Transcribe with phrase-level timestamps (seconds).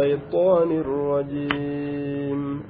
[0.00, 2.62] الشيطان الرجيم.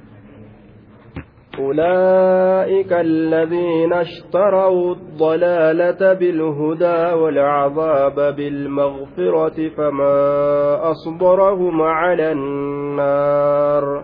[1.59, 14.03] أولئك الذين اشتروا الضلالة بالهدى والعذاب بالمغفرة فما أصبرهم على النار.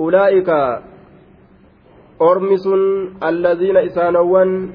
[0.00, 0.48] أولئك
[2.22, 2.66] أرمس
[3.22, 4.66] الذين إسانوا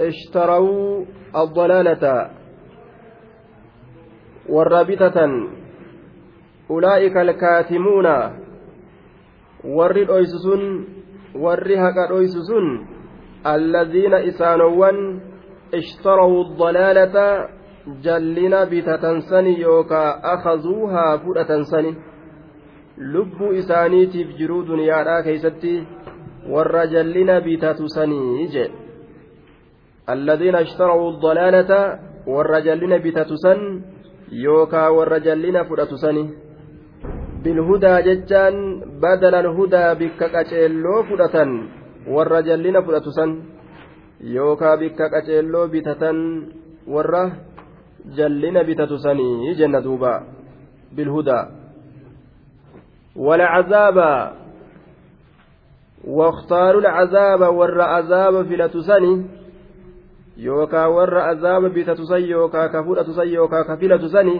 [0.00, 1.04] اشتروا
[1.36, 2.30] الضلالة
[4.48, 5.30] والرابطة
[6.76, 8.14] ulaa'ika alkaatimuuna
[9.76, 10.62] warri dhoysu sun
[11.44, 12.66] warri haqa dhoysu sun
[13.54, 14.98] alladhiina isaanowwan
[15.80, 17.26] ishtarawu dalaalata
[18.06, 21.96] jallina bitatansani yookaa akazuuhaa fudhatansani
[23.14, 25.74] lubbuu isaaniitiif jiruu duniyaadhaa keeysatti
[26.54, 28.74] warra jallina bitatusanii jedhe
[30.06, 31.80] alladhiina ishtarawu dalaalata
[32.26, 33.60] warra jallina bitatusan
[34.44, 36.24] yookaa warra jallina fudhatusani
[37.44, 38.56] bilhudaa jechaan
[39.02, 41.50] badala alhudaa bikka qaceelloo fudhatan
[42.14, 43.30] warra jallina fudhatu san
[44.34, 46.18] yookaa bikka qaceelloo bitatan
[46.94, 47.24] warra
[48.18, 50.12] jallina bitatu sanii jenna duuba
[50.96, 51.60] bilhudaa
[53.16, 53.98] والعذاب
[56.04, 59.24] واختاروا العذاب ور عذاب فلتسني
[60.36, 64.36] يوكا ور عذاب بتتسي يوكا كفلتسي يوكا كفلتسني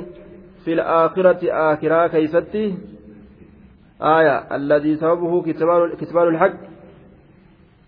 [0.65, 2.75] في الآخرة آخرة كيستي
[4.03, 6.57] آية الذي سببه كتمان, الحق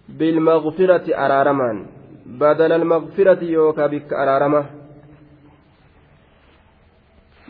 [0.08, 1.86] بالمغفرة أرارمان.
[2.27, 4.64] بدل المغفرة يوكا بك أرارمة.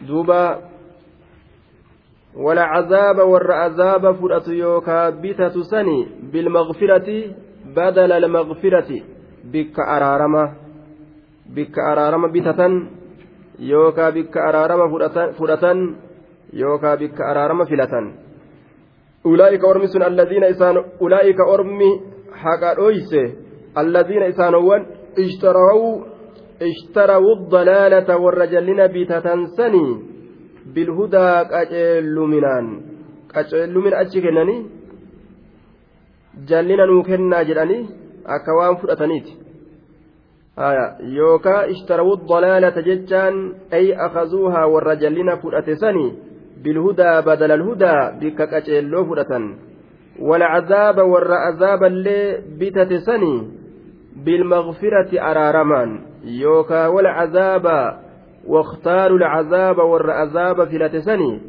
[0.02, 0.58] دوبا
[2.34, 7.34] ولا عذاب ور عذاب فرأت يوكا بتة سني بالمغفرة
[7.77, 9.02] بدل المغفرة
[9.44, 10.52] بك أرارمة.
[11.46, 12.60] بك أرارمة بتة
[13.58, 14.84] يوكا بك أرارمة
[15.38, 15.94] فرأة
[16.52, 18.22] يوكا بك أرارمة فلة
[19.27, 22.01] أولئك أرمي سن الذين إسان أولئك أرمي
[22.33, 23.27] حقا أويسه
[23.79, 24.87] الذين إسانوان
[25.19, 26.05] اشتروا
[26.63, 29.86] اشتروا الضلالة والرجلين بتتنسني
[30.74, 32.67] بالهدى قجل منان
[33.35, 34.20] قجل من أجي
[36.48, 37.89] jallina nuu kennaa jedhanii
[38.35, 39.39] akka waan fudhataniiti
[41.17, 43.41] yookaa ishtarawuu dalaalata jechaan
[43.79, 46.13] ay akazuuhaa warra jallina fudhate sanii
[46.64, 49.56] بالهدى بدل الهدى بك قچيلو فدتن.
[50.20, 53.48] والعذاب والعذاب اللي بتتسني
[54.24, 56.01] بالمغفرة أرارمان.
[56.24, 57.67] يوكا والعذاب
[58.46, 61.40] واختاروا العذاب والعذاب فلتسني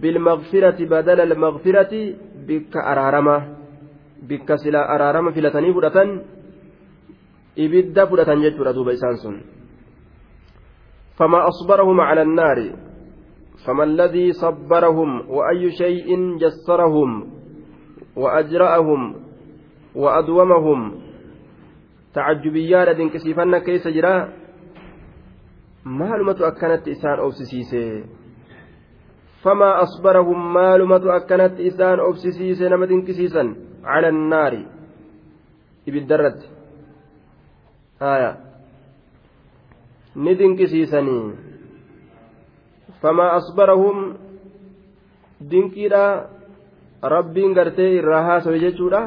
[0.00, 2.14] بالمغفرة بدل المغفرة
[2.48, 3.42] بك أرارمة
[4.28, 5.90] بك سلا أرارمة فلتني إبدا
[8.04, 8.42] فدتن.
[8.42, 9.40] جدر دوب إسانسون.
[11.18, 12.85] فما أصبرهم على النار.
[13.66, 17.10] فما الذي صبرهم وأي شيء جسرهم
[18.16, 19.14] وأجرأهم
[19.94, 20.80] وأدومهم
[22.14, 24.46] تعجبيا لدن كسيفنا كيس جرا
[25.86, 28.04] maalumatu akkanatti isaan obsisiise
[29.42, 33.48] famaa asbarahum maalumatu akkanatti isaan obsisiise nama dinqisiisan
[33.86, 34.66] cala annaari
[35.86, 36.46] ibiddarratti
[38.00, 38.30] haya
[40.24, 41.24] ni dinqisiisanii
[43.02, 43.98] famaa asbarahum
[45.50, 46.04] dinqiidha
[47.14, 49.02] rabbiin gartee irraa haasawe jechuudha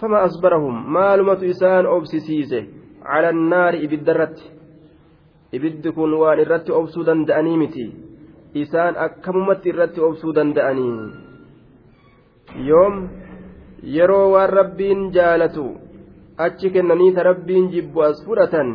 [0.00, 2.60] famaa asbarahum maalumatu isaan obsisiise
[3.10, 4.50] cala annaari ibiddarratti
[5.58, 7.86] ibiddi kun waan irratti obsuu danda'anii miti
[8.62, 10.96] isaan akkamumatti irratti obsuu danda'anii
[12.68, 12.94] yoom
[13.96, 15.66] yeroo waan rabbiin jaalatu
[16.46, 18.70] achi kennanii ta rabbiin jibbu as fudhatan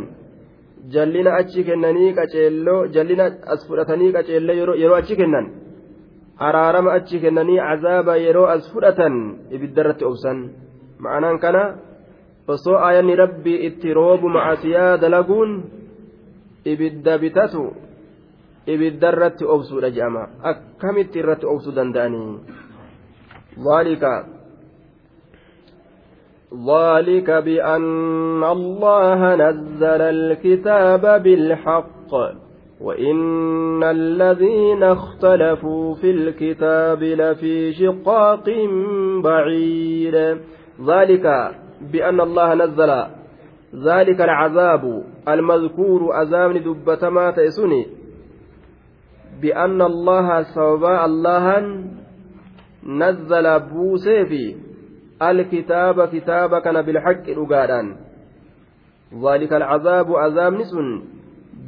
[0.89, 5.47] jallina achi kennanii qaceelloo jallina as fudhatanii qaceelloo yeroo achi kennan
[6.47, 9.15] araarama achi kennanii cazaaba yeroo as fudhatan
[9.55, 10.39] ibiddarratti obsan
[11.03, 11.63] ma'anaan kana
[12.47, 15.51] osoo aayanni rabbii itti roobu macasiyaa dalaguun
[16.73, 17.63] ibidda bitatu
[18.73, 22.31] ibiddarratti obsuudha jedhama akkamitti irratti obsuu danda'anii
[23.59, 24.03] ذلك
[26.53, 32.13] ذلك بأن الله نزل الكتاب بالحق
[32.81, 38.45] وإن الذين اختلفوا في الكتاب لفي شقاق
[39.23, 40.15] بعيد
[40.87, 41.55] ذلك
[41.91, 43.03] بأن الله نزل
[43.75, 47.87] ذلك العذاب المذكور عذاب دبتما تيسني
[49.41, 51.61] بأن الله سوى الله
[52.85, 54.70] نزل بوسيفي
[55.21, 57.95] الكتاب كتاب كان بالحق رقادان
[59.23, 61.01] ذلك العذاب عذاب نسن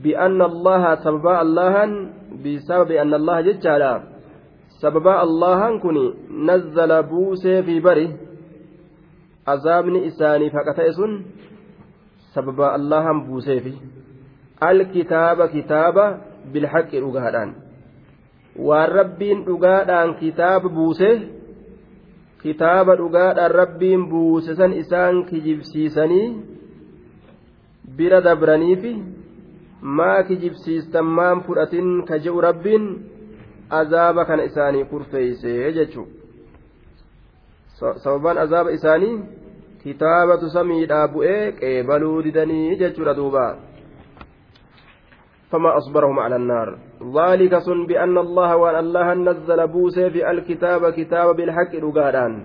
[0.04, 1.76] بأن الله سبب الله
[2.46, 3.42] بسبب أن الله
[4.84, 5.96] sababa allahan kun
[6.44, 8.08] nazzala buusee fi bari
[9.48, 11.14] azaabni isaaniif haqa ta'e sun
[12.36, 13.74] sababa allahan buuseefi
[14.70, 16.06] alkitaaba kitaaba
[16.52, 17.56] bilhaqi dhugaadhaan
[18.68, 21.10] waan rabbiin dhugaadhaan kitaaba buuse
[22.44, 26.28] kitaaba dhugaadhaan rabbiin buuse san isaan kijibsiisanii
[27.98, 28.94] bira dabraniifi
[30.00, 32.90] maa kijibsiistan maan fudhatin ka je'u rabbiin
[33.82, 36.10] azaaba kana isaanii kurfeeyse jechuun
[37.80, 39.16] sababaan azaaba isaanii
[39.84, 43.52] kitaabatu samiidhaa bu'ee qeebaluu didanii jechuudha duubaa.
[45.54, 46.78] فما أصبرهم على النار.
[47.14, 52.44] ذلك سن بأن الله وأن الله نزل بوسى في الكتاب كتاب بالحق رقادان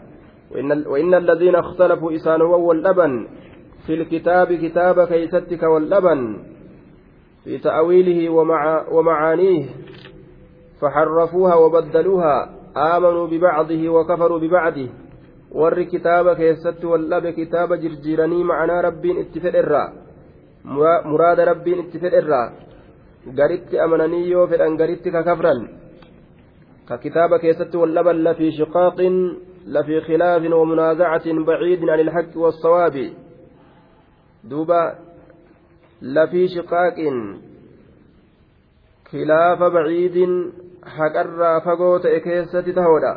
[0.53, 3.27] وإن, وإن الذين اختلفوا إسانه واللبن
[3.87, 6.37] في الكتاب كتاب كيستك واللبن.
[7.45, 9.65] في تأويله ومع ومعانيه.
[10.81, 12.37] فحرفوها وبدلوها.
[12.77, 14.89] آمنوا ببعضه وكفروا ببعضه.
[15.53, 19.93] warri kitaaba keessatti wallabe kitaaba jirjiiranii ma'anaa rabbiin itti fedherraa
[21.05, 22.68] muraada rabbiin itti fedherraa
[23.27, 25.61] garitti amananii yoo fedhan garitti kakafran
[26.89, 29.17] ka kitaaba keessatti wallaban lafii shiqaaqin
[29.77, 33.07] lafii khilaafin wamunaazacatin baciidin an ilhaqqi wassawaabi
[34.51, 34.81] duuba
[36.03, 37.17] lafii shiqaaqin
[39.11, 40.33] khilaafa baciidin
[40.97, 43.13] haqarraa fagoo ta'e keessatti tahoodha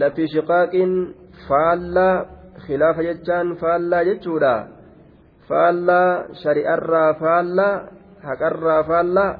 [0.00, 0.90] lafii shiqaaqin
[1.48, 2.24] faallaa
[2.66, 4.54] khilaafa jechaan faallaa jechuudha
[5.48, 7.95] faallaa shari'arraa faallaa
[8.28, 9.38] haqarraa faallaa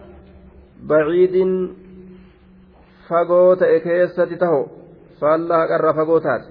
[0.89, 1.53] baciidin
[3.09, 4.61] fagoo ta'e keessatti taho
[5.21, 6.49] faallaa haqarraa fagoo taate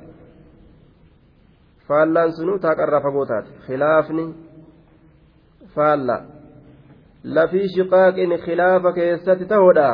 [1.88, 4.26] faallaan sunuu haqarraa fagoo taate khilaafni
[5.76, 6.22] faallaa
[7.38, 9.90] lafii shiqaaqin khilaafa keessatti tahoodha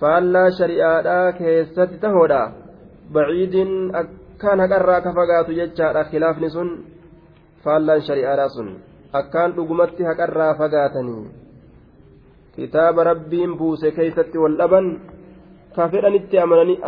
[0.00, 2.42] faallaa shari'aadhaa keessatti tahoodha
[3.12, 3.70] baciidin
[4.02, 6.68] akkaan haqarraa ka fagaatu jechaadha khilaafni sun
[7.64, 8.68] faallaan shari'aadhaa sun
[9.20, 11.24] akkaan dhugumatti haqarraa fagaatanii
[12.56, 14.86] kitaaba rabbiin buuse keeysatti wal dhaban
[15.76, 16.38] ka fedhanitti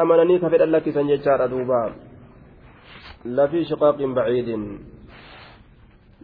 [0.02, 1.80] amananii ka fedhan lakkisan jechaadha duuba.
[3.36, 4.62] Lafii shiqaaqin baciidin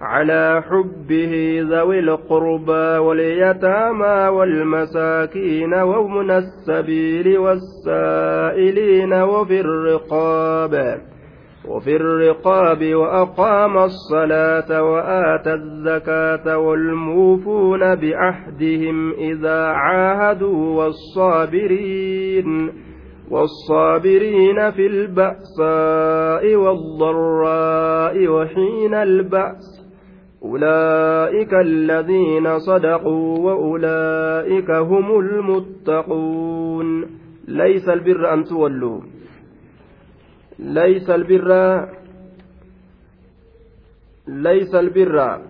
[0.00, 11.00] على حبه ذوي القربى واليتامى والمساكين ومن السبيل والسائلين وفي الرقاب
[11.68, 22.72] وفي الرقاب وأقام الصلاة وآتى الزكاة والموفون بعهدهم إذا عاهدوا والصابرين
[23.30, 29.83] والصابرين في البأساء والضراء وحين البأس.
[30.44, 37.06] أولئك الذين صدقوا وأولئك هم المتقون.
[37.48, 39.00] ليس البر أن تولوا.
[40.58, 41.50] ليس البر
[44.28, 45.42] ليس البر.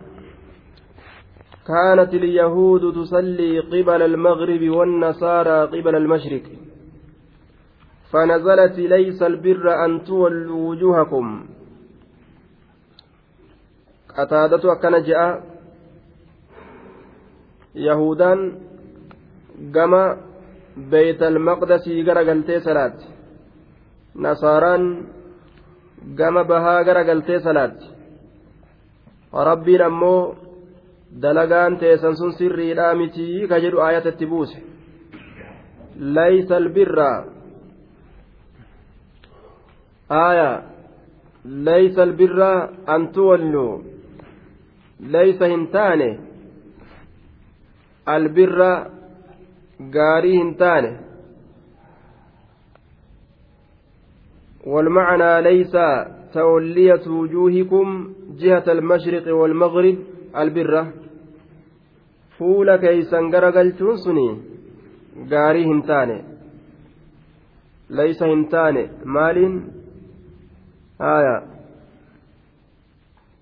[1.66, 6.42] كانت اليهود تصلي قبل المغرب والنصارى قبل المشرق.
[8.12, 11.53] فنزلت ليس البر أن تولوا وجوهكم.
[14.16, 15.26] Qataadatu akkana je'a
[17.74, 18.40] yahudaan
[19.74, 20.04] gama
[20.90, 23.06] beeytal maqdasii gara galtee salaatti.
[24.14, 24.84] Nasaaraan
[26.18, 27.86] gama bahaa gara galtee salaatti.
[29.32, 30.36] Rabbiin ammoo
[31.22, 34.58] dalagaan teessan sun sirriidhaa mitii ka jedhu aayatatti buuse.
[36.16, 37.10] Laysa albirra
[40.10, 40.50] aaya.
[41.66, 42.52] Laysa albirra
[42.86, 43.93] an tuwalluu
[45.00, 46.18] laysa hin taane
[48.06, 48.90] albirra
[49.96, 50.40] gaarii
[54.66, 55.76] والمعنى ليس
[56.32, 59.98] تولية وجوهكم جهة المشرق والمغرب.
[60.36, 60.92] البرة
[62.38, 64.28] فول كيسا غرقلتون سني
[65.30, 66.22] غاري هنتاني
[67.90, 69.62] ليس هنتاني مال
[71.00, 71.36] آية.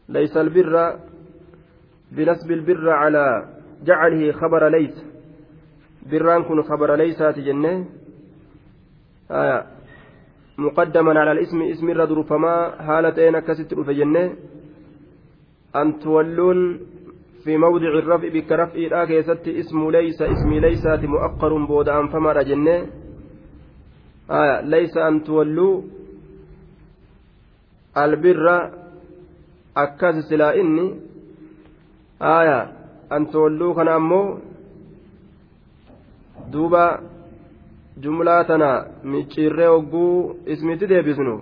[0.08, 0.98] ليس البر
[2.16, 3.24] بنسب البر على
[3.84, 5.04] جعله خبر ليس.
[6.10, 7.86] بران كن خبر ليس تجنه
[9.30, 9.66] آية.
[10.58, 14.34] مقدما على الاسم اسم الردر فما هالتين كست فجنه
[15.76, 16.80] أن تولون
[17.44, 22.86] في موضع الرفع بك رفع الآكيست اسم ليس اسم ليسات مؤقر بود أنفما رجنة
[24.30, 24.60] آية.
[24.60, 25.82] ليس أن تولوا
[27.96, 28.46] البر
[29.76, 31.11] أكاس سلا إني
[32.30, 32.68] aayaa
[33.16, 34.26] antolluu kana ammoo
[36.52, 36.84] duuba
[38.02, 38.68] jumlaa tana
[39.14, 41.34] micciirree hogguu ismitti deebisnu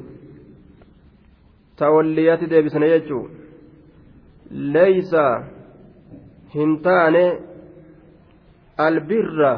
[1.82, 3.22] tawalliyatti deebisne jechuu
[4.76, 5.24] leeysa
[6.54, 7.24] hin taane
[8.86, 9.52] albirra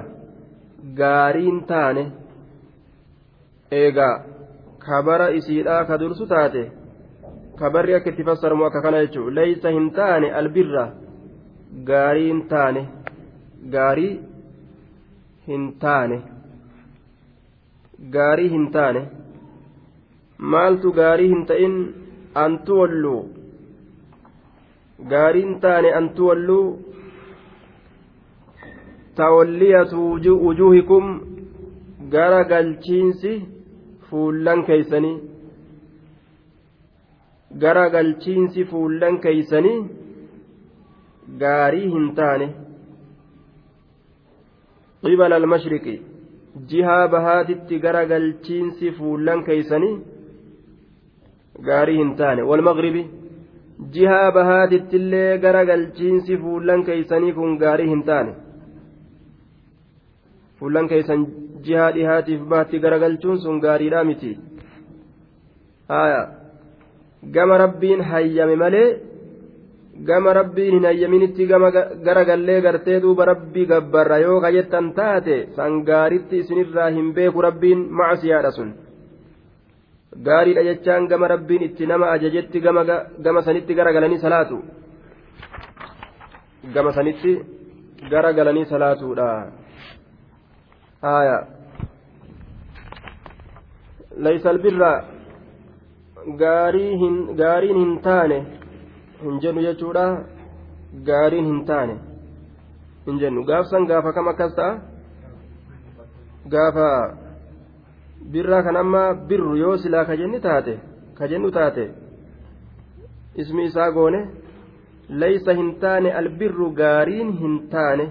[1.00, 2.04] gaariin taane
[3.80, 4.14] eegaa
[4.86, 6.64] kabara isiidhaa ka dursu taate
[7.58, 10.84] kabarri akka itti fassarmu akka kana jechuu leeysa hin taane albirra
[11.88, 12.82] gaariin taane
[13.74, 14.12] gaarii
[15.48, 16.18] hin taane
[18.16, 19.02] gaarii hin taane.
[20.54, 21.74] Maaltu gaarii hin ta'in
[22.44, 23.20] antu walluu?
[25.12, 26.66] Gaariin taane antu walluu?
[29.14, 30.10] Tawalliyatu
[30.44, 31.08] wujuuhikum
[32.10, 33.32] gara galchiinsi
[34.10, 35.16] fuullan keeysanii.
[37.64, 39.78] Gara galchiinsi fuullan keeysanii
[41.42, 42.46] gaarii hin taane
[45.02, 45.94] qibala almashriqi
[46.70, 49.94] jihaa bahaatitti gara galchiinsi fuullan keeysanii
[51.68, 52.42] gaarii hin taane.
[52.50, 53.02] Walmaqribi
[53.94, 58.32] jihaa bahaatitti illee gara galchiinsi fuullan keeysanii kun gaarii hin taane.
[60.58, 61.26] Fuullan keeysan
[61.66, 64.38] jihaa dhihaatiif baatti garagalchuun sun gaariidhaa miti.
[67.34, 68.88] Gama rabbiin hayyame malee
[70.00, 71.70] gama rabbiin hin hayyaminitti gama
[72.04, 78.52] garagallee gartee duuba rabbii gabbarra yoo kajettan taate san gaaritti isinirraa hin beeku rabbiin macsiyaadha
[78.52, 78.74] sun.
[80.26, 84.62] Gaariidha jechaan gama rabbiin itti nama ajajetti gama sanitti garagalanii salaatu.
[86.74, 87.40] Gama sanitti
[88.10, 89.28] garagalanii salaatuudha.
[91.02, 91.36] Haya
[94.16, 94.90] laysa albirra
[96.38, 98.61] gaariin hin taane
[99.24, 100.06] hin jennu jechuudha.
[101.08, 101.96] Gaariin hin taane.
[103.06, 103.44] Hin jennu.
[103.50, 104.80] Gaafsan gaafa kam akkas ta'a?
[106.54, 106.88] Gaafa
[108.32, 110.74] birraa kan amma birru yoo silaa ka jenni taate
[111.18, 111.84] ka jennu taate
[113.42, 114.20] ismi isaa goone
[115.22, 118.06] laysa hin taane albirru gaariin hin taane.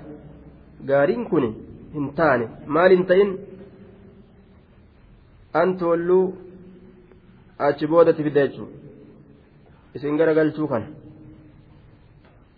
[0.89, 1.45] Gaariin kun
[1.93, 2.45] hin taane.
[2.65, 3.31] Maal hin ta'in?
[5.61, 6.25] An toolluu
[7.67, 8.75] achi boodatti fidda jechuudha.
[9.95, 10.87] Isin garagalchuu kana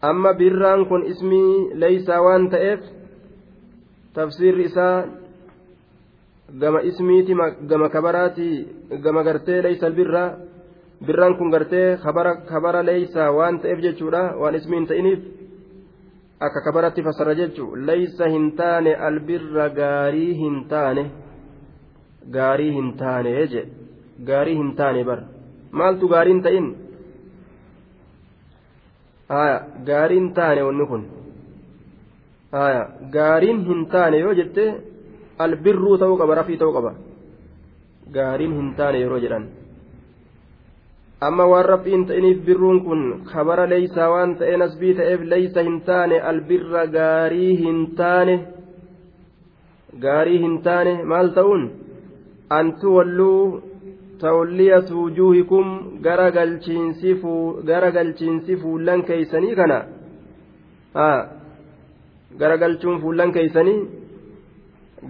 [0.09, 2.81] amma birraan kun ismii leeysaa waan ta'eef
[4.15, 4.97] tafsiirri isaa
[6.61, 7.33] gama ismiiti
[7.69, 8.49] gama kabaraati
[9.03, 10.29] gama gartee leeysa birraa
[11.05, 11.97] birraan kun gartee
[12.51, 14.23] kabara leeysaa waan ta'eef jechuudha.
[14.41, 15.21] Waan ismii hin ta'iniif
[16.39, 17.75] akka kabaratti fassara jechuu.
[17.75, 21.03] Leeysa hin taane albirra gaarii hin taane
[22.35, 23.63] gaarii hin taane jedhe
[24.29, 25.19] gaarii hin taane bar.
[25.71, 26.67] Maaltu gaarii hin ta'in
[29.29, 31.03] haya gaariin taane wanni kun.
[33.15, 34.63] Gaariin hin taane yoo jette
[35.45, 36.91] albirruu ta'uu qaba rafii ta'uu qaba.
[38.15, 39.45] Gaariin hin taane yeroo jedhan.
[41.21, 43.01] Amma waan rafii hin ta'iniif birruun kun
[43.31, 48.35] kabara leeysaa waan ta'e nasbii ta'eef leeysa hin taane albirra gaarii hin taane.
[50.05, 51.63] Gaarii hin taane maal ta'uun?
[52.49, 53.61] Antu walluu
[54.23, 55.65] tawliyatu wujuuhikum
[56.05, 56.27] gara
[57.97, 59.79] galchiinsi fuullan keeysanii kana
[62.41, 63.79] gara galchuun fuullan keeysanii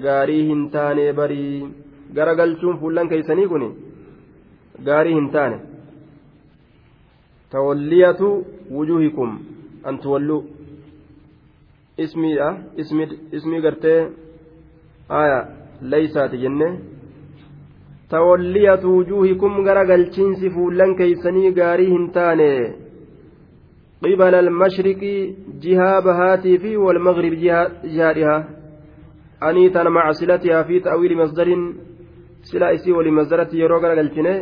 [0.05, 1.53] gaarii hin taane barii
[2.17, 3.65] gara galchuun fuullan keeysanii kun
[4.87, 5.57] gaarii hin taane
[7.55, 8.29] tawliyatu
[8.77, 9.31] wujuuhikum
[9.91, 10.41] an tuwalluu
[12.05, 12.49] ismiidha
[13.37, 13.99] ismii gartee
[15.21, 15.37] aya
[15.93, 16.67] leysaati jenne
[18.13, 22.49] tawalliyatu wujuuhikum gara galchiinsi fuullan keeysanii gaarii hin taane
[24.03, 25.13] qibala almashriqi
[25.63, 28.41] jihaa bahaatii fi walmagribi jihaadhihaa
[29.47, 31.63] anii tana maca silatihaa fi ta'wiili masdarin
[32.51, 34.33] sila isii wali masdaratti yeroo gara galchine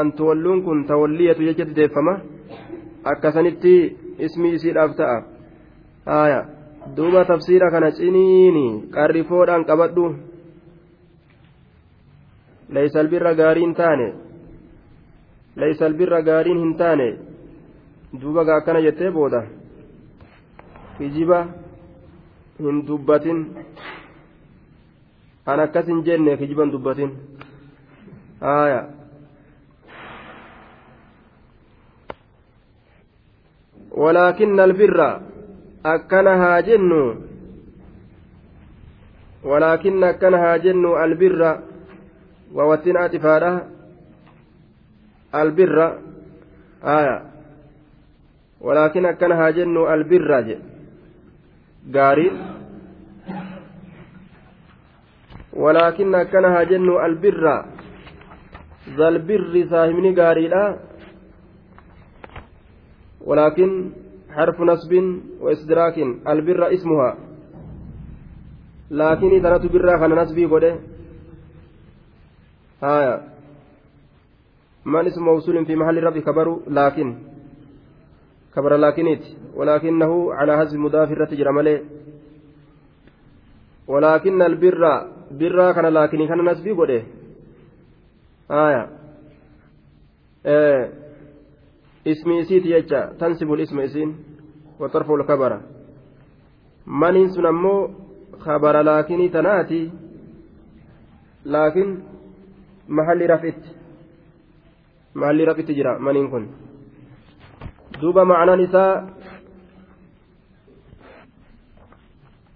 [0.00, 2.14] an tuwalluun kun tawalliyatu jechatti deeffama
[3.12, 3.74] akkasanitti
[4.26, 5.18] ismii isiidhaaf ta'a
[6.12, 6.40] haya
[6.96, 10.06] duuba tafsiira kana ciniini qarrifoodhaan qabadhu
[12.74, 13.00] laysa
[15.86, 17.08] albirra gaariin hin taane
[18.20, 19.40] duuba gaa akkana jettee booda
[20.98, 21.38] kijiba
[22.58, 23.40] hin dubbatin
[25.46, 27.10] an akkas hin jenne kijiba hin dubbatin
[28.40, 28.80] haya
[33.98, 35.00] ولكن البر
[36.66, 37.02] jennu
[39.44, 41.67] walaakin akkana haa jennu albirra
[43.04, 43.66] atifaadha
[45.32, 45.98] albirra
[46.82, 47.22] aya
[48.60, 50.62] walaakin akkana haa jennu albirra jedhe
[51.90, 52.36] gaariin
[55.52, 57.54] walaakin akkana haa jennu albirra
[58.96, 60.64] zalbirri saahibni gaariidha
[63.20, 63.72] walaakin
[64.38, 64.92] حرف نصب
[65.40, 67.10] وإسدراك البر اسمها
[68.90, 70.72] لكن إذا بر خنا نصبي قده
[72.82, 73.22] آية.
[74.84, 77.18] من اسم موصول في محل رفع كبر لكن.
[78.54, 79.24] كبر لكنيت.
[79.54, 81.48] ولكنه على حسب مضاف الرتجر
[83.88, 87.02] ولكن البر بر كان لكن كان نصبي قده.
[88.50, 88.88] آية.
[90.46, 90.92] آه.
[92.06, 93.12] اسمي سيت يجا.
[93.20, 94.16] تنسب الاسم إسين.
[94.80, 95.60] وترفع الخبر
[96.86, 97.90] من سنمو
[98.38, 99.90] خبر لكن تناتي.
[101.46, 102.17] لكن
[102.88, 103.62] محل رفت
[105.14, 106.46] محل رفت جرا من كن
[108.00, 109.06] دوب معنى نساء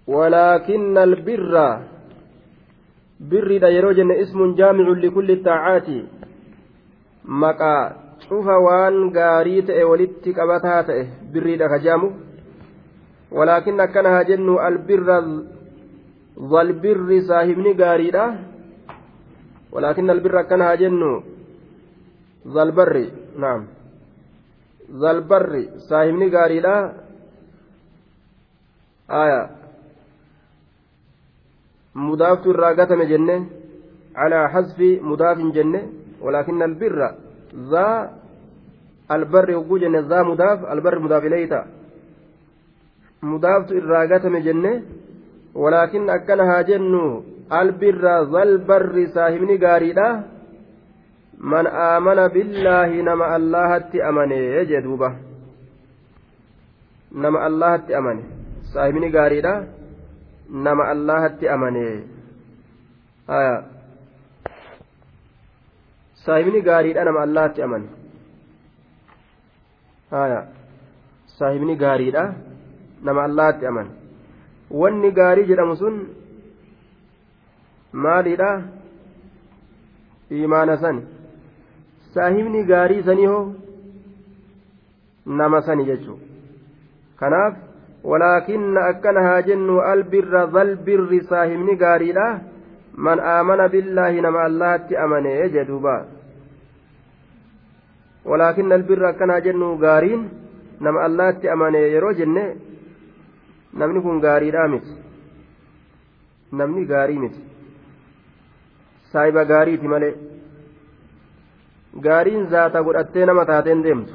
[0.07, 1.53] ولكن البر
[3.19, 5.87] بر دا اسم جامع لكل الطاعات
[7.25, 12.11] مقا waan gaarii ta'e walitti qabataa ta'e birriidha kajaamu
[13.31, 15.17] walaakin akkana haa jennu albirra
[16.53, 17.73] zalbirri saahibni
[19.73, 21.23] gaariidha walaakin albirra akkana haa jennu
[22.45, 23.67] zalbarri naam
[25.01, 26.93] zalbarri saahibni gaariidha
[29.07, 29.49] aya
[31.95, 33.35] mudaaftu irraa gatame jenne
[34.13, 35.81] calaa hasfi mudaafin jenne
[36.21, 37.09] walaakin albirra
[37.53, 38.09] ذا
[39.11, 41.65] البر يقول جنة ذا مضاف البر مضاف إليه
[43.21, 43.71] مضاف
[44.25, 44.81] من جنة
[45.53, 50.23] ولكن أكنها جنة albirraa zalbarri saahibni gaariidha.
[51.37, 55.15] Man aamana billaahi nama allahatti amane jee duuba.
[57.11, 58.23] Nama allahatti amane.
[58.73, 59.53] Saahibni gaariidha.
[60.49, 61.85] Nama allahatti amane.
[63.27, 63.55] Aya.
[66.25, 67.87] Saahibni gaariidha nama allahatti amane.
[70.11, 70.39] Aya.
[71.37, 72.23] Saahibni gaariidha
[73.03, 74.03] nama allahatti amane.
[74.73, 75.95] Wanni gaarii jedhamu sun
[77.93, 78.61] maaliidha?
[80.29, 81.03] Imaana sani.
[82.13, 83.53] Saahibni gaarii sanii hoo?
[85.25, 86.19] Nama sani jechuu.
[87.19, 87.55] Kanaaf
[88.03, 92.41] walaakinna akkana haa jennu albirra zalbirri saahibni gaariidha.
[92.95, 95.93] Man aamana billaahi nama allahatti amane jedhuuba
[98.25, 100.27] walaakinna albirra akkana jennu gaariin
[100.79, 102.43] nama allahatti amane yeroo jenne
[103.73, 104.93] namni kun gaariidhaa miti.
[106.51, 107.52] Namni gaarii miti
[109.13, 110.13] saahiba gaariiti malee.
[112.05, 114.13] Gaariin zaata godhattee nama taateen deemtu.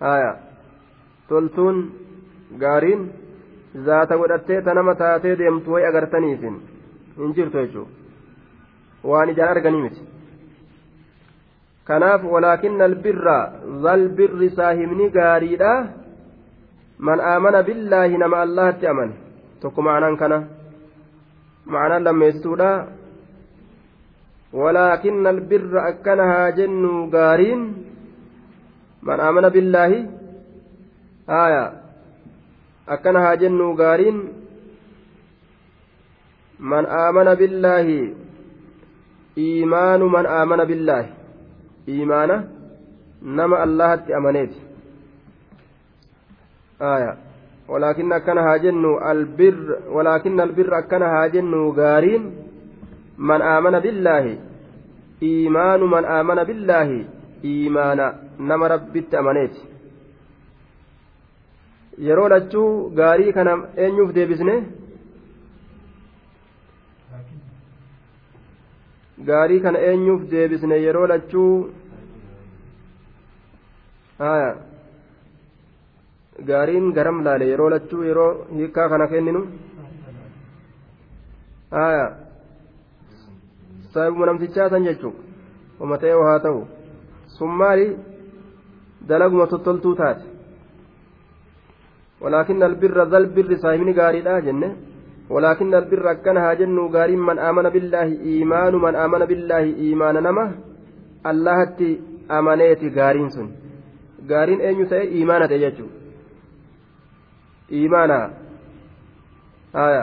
[0.00, 0.32] Haya
[1.28, 1.78] toltuun
[2.62, 3.06] gaariin
[3.86, 6.60] zaata godhattee ta nama taatee deemtu way agartaniifin
[7.18, 7.92] hin jirtu jechuudha.
[9.04, 10.02] Waan ijaan arganii miti.
[11.88, 13.38] Kanaaf walaakinna albirra
[13.82, 15.72] zalbirri saahibni gaariidha
[16.98, 19.14] man aamana billaahi nama allahatti amane.
[19.60, 20.38] Tokko ma'anaan kana
[21.68, 22.72] ma'anaan lammeessituudha
[24.52, 27.60] ولكن البر أكنها جن غارين.
[29.02, 29.92] من آمن بالله.
[31.28, 31.64] آية.
[32.88, 34.16] أكنها جن غارين.
[36.60, 38.14] من آمن بالله.
[39.38, 41.04] إيمان من آمن بالله.
[41.88, 42.48] إيمانه
[43.22, 44.52] نما الله أمنيت
[46.80, 47.27] آية.
[47.68, 52.24] walaakin akkana haa jennu albirra walaakin albirra akkana haa jennu gaariin
[53.30, 54.34] man aamana billaahi
[55.30, 56.98] iimaanu man aamana billaahi
[57.50, 58.06] iimaana
[58.38, 59.60] nama rabbitti amaneeti.
[62.06, 63.52] Yeroo lachuu gaarii kana
[63.84, 64.54] eenyuuf deebisne?
[69.28, 71.52] Gaarii kana eenyuuf deebisne yeroo lachuu?
[74.18, 74.50] Haya
[76.49, 79.41] gaariin garam laale yeroo lachuu yeroo hiikaa kana kenninu
[81.77, 82.05] haya
[83.93, 85.13] saahibuma namtichaa san jechuu
[85.79, 86.61] uma ta'e haa ta'u
[87.37, 87.87] sun maali
[89.09, 90.33] dalaguma tottoltuu taate
[92.23, 94.69] ولكن البر ذا البر صاحبني غاري لا جنة
[95.29, 100.45] ولكن البر أكنها جن غاري من آمن بالله إيمان من آمن بالله إيمان نما
[101.31, 101.89] الله تي
[102.31, 103.47] أمانيت غارين سن
[104.29, 105.87] غارين أين يسأل إيمانة يجو
[107.72, 108.18] iimaana
[109.72, 110.02] aya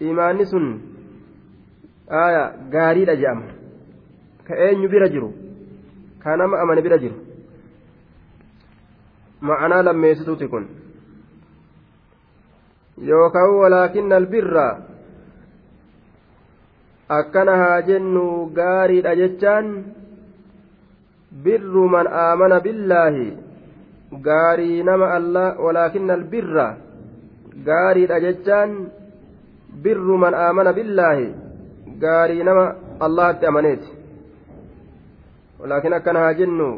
[0.00, 0.66] iimaanni sun
[2.08, 3.46] aya gaariidha jedhama
[4.46, 5.30] ka eenyu bira jiru
[6.22, 7.16] ka nama amane bira jiru
[9.40, 10.66] ma'anaa lammeessituuti kun
[13.10, 14.66] yookaan walaakinna albirra
[17.18, 18.24] akkana haa jennu
[18.58, 19.68] gaariidha jechaan
[21.44, 23.26] birru man aamana billaahi
[24.28, 26.66] gaarii nama allah walaakinna albirra
[27.64, 28.70] gaariidha jechaan
[29.84, 31.34] birru man aamana billaahi
[32.04, 32.64] gaarii nama
[33.06, 33.90] allahatti amaneeti
[35.60, 36.68] walaakin akkana haa jennu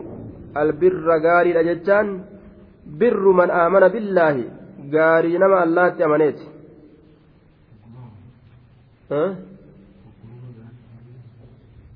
[0.63, 2.09] albirra gaariidha jechaan
[3.01, 4.51] birru man aamana billaahi
[4.97, 6.47] gaarii nama allahatti amaneeti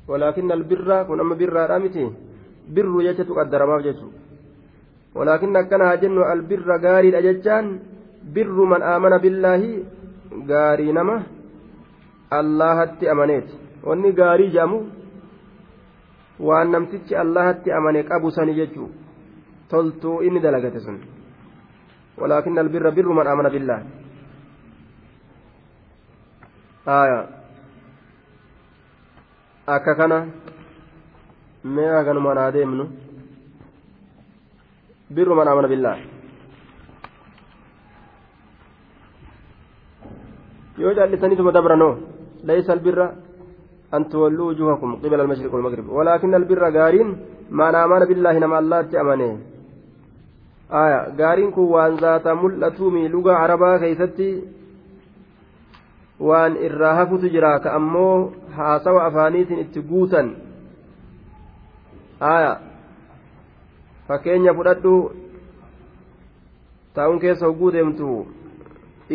[0.08, 2.04] ولكن البر كن أما بر رامتي
[2.74, 4.08] بر يجت قدر ما جتو
[5.14, 7.66] ولكن كان جن البر غاري أججان
[8.34, 9.62] بر من آمن بالله
[10.48, 11.22] غاري نما
[12.32, 12.76] الله
[13.12, 13.48] أمنيت
[13.84, 14.80] واني غاري جامو
[16.42, 18.90] waan namtichi allahatti amane qabu sani jechuu
[19.70, 20.98] toltuu inni dalagate sun
[22.18, 23.80] walaakin albirra birru man amana billah
[26.86, 27.18] aya
[29.76, 30.18] akka kana
[31.64, 32.84] mee haganumaan haa deemnu
[35.14, 35.96] birru man amana billah
[40.82, 41.94] yoo callisaniituma dabranoo
[42.48, 43.06] laysa albirra
[43.96, 47.08] أن تولوا وجوهكم قبل المشرق والمغرب ولكن البر غارين
[47.50, 49.38] ما آمن بالله نما الله تأمنه
[50.72, 54.30] آية غارين كو وان ذات ملأتومي لغة عربا كيستي
[56.22, 60.28] waan irraa hafutu jira ka ammoo haasawa afaaniitiin itti guutan
[62.20, 62.52] aya
[64.06, 64.94] fakkeenya fudhadhu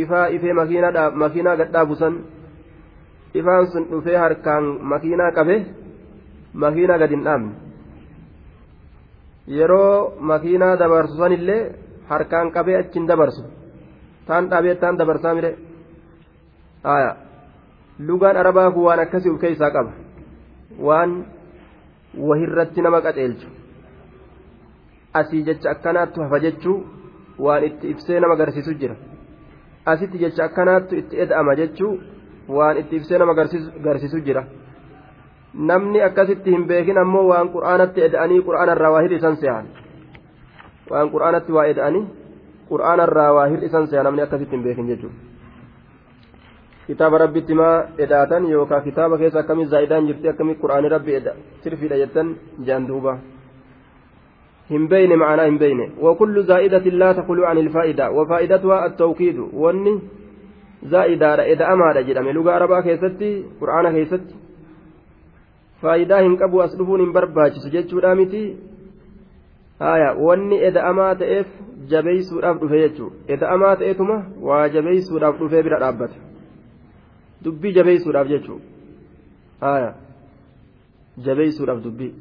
[0.04, 2.16] ifaa ifee makiinaa gadhaabusan
[3.40, 5.56] ifaan sun dhufee harkaan makiinaa qabe
[6.64, 7.52] makiinaa gadi hin dhaabne.
[9.58, 11.62] Yeroo makiinaa dabarsu sanillee
[12.10, 13.44] harkaan qabee achi hin dabarsu.
[14.28, 15.52] Taan dhaabee taan dabarsaa mire.
[18.08, 19.92] Lugaan arabaa kun waan akkasii uf keessaa qaba.
[20.88, 21.12] Waan
[22.30, 23.48] wahirratti nama qaceelchu.
[25.14, 26.78] Asii jecha akkanaattu hafa jechuu
[27.40, 28.96] waan itti ibsee nama garsiisu jira
[29.94, 31.92] asitti jecha akkanaattu itti eda'ama jechuu
[32.58, 33.34] waan itti ibsee nama
[33.84, 34.44] garsiisu jira
[35.72, 39.72] namni akkasitti hin beekin ammoo waan qur'aanatti eda'anii qur'aanarraa waa hir'isan se'an
[40.92, 42.06] waan qur'aanatti waa eda'anii
[42.74, 45.28] qur'aanarraa waa hir'isan se'an namni akkasitti hin beekin jechuudha.
[46.88, 51.18] kitaaba rabbitti maa edhaatan yookaan kitaaba keessa akkamii zaa'idaan jirti akkamii qura'aanii rabbi
[51.64, 52.30] sirfiidha jettan
[52.88, 53.18] duuba
[54.70, 59.94] hin beeyne ma'anaa hin beeyne wakullu zaa'idatin laa taqulu an ilfaa'ida wafaa'idatuhaa attawkiidu wanni
[60.94, 64.36] zaa'idaadha eda'amaadha jedhame lugaa arabaa keessatti qura'aana keessatti
[65.82, 68.44] faayidaa hin qabu as dhufuun hin barbaachisu jechuudha miti
[69.80, 71.48] haya wanni eda'amaa ta'eef
[71.96, 74.18] jabeeysuudhaaf dhufe jechuudha eda'amaa ta'etuma
[74.52, 76.16] waa jabeeysuudhaaf dhufee bira dhaabbata
[77.46, 78.66] dubbii jabeeysuudhaaf jechuudha
[79.68, 79.92] haya
[81.28, 82.14] jabeeysuudhaaf dubbii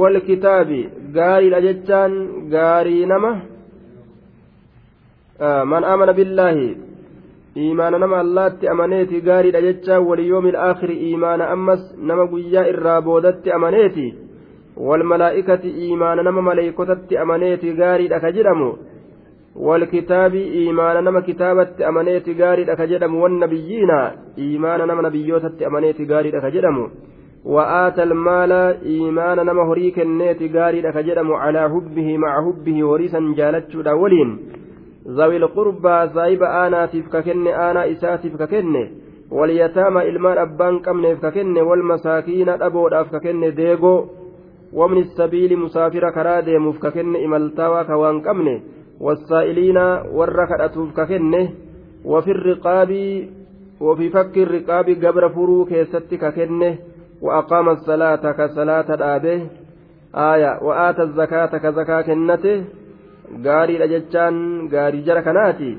[0.00, 2.12] walkitaabi gaariidha jechaan
[2.50, 3.40] gaarii nama
[5.64, 6.76] man amana billaahi
[7.56, 14.14] iimaana nama allaatti amaneeti gaariidha jechaan waliyoomi ilaakhiri iimaana ammas nama guyyaa irraa boodatti amaneeti
[14.76, 18.76] walmalaa'ikati iimaana nama maleeykotatti amaneeti gaariidha ka jedhamu
[19.56, 23.90] والكتاب إيمان نما كتابة أمانيت غاري لك جدم والنبيين
[24.38, 26.88] إيمان نما نبيوتة أمانيت غاري لك جدم
[27.54, 28.52] وآتى المال
[28.92, 30.82] إيمان نما هريك النيت غاري
[31.44, 34.38] على حبه مع حبه وريسا جالتش داولين
[35.08, 38.74] ذوي القربى زايب آنا تفككن آنا إسا تفككن
[39.30, 44.06] واليتامى إلمان أبان كمن فككن والمساكين أبو أفككن ديغو.
[44.72, 48.60] ومن السبيل مسافر كرادي مفككن إملتاوى كوان كمنه
[49.00, 49.78] والسائلين
[50.12, 51.48] والركعتوف ككنه
[52.04, 52.90] وفي الرقاب
[53.80, 56.78] وفي فك الرقاب قبر فرو كيست ككنه
[57.22, 59.46] وأقام الصلاة كصلاة الآبه
[60.14, 62.64] آية وآتى الزكاة كزكاة كنته
[63.44, 64.36] gaarii dha jechaan
[64.72, 65.70] gaarii jara kanaati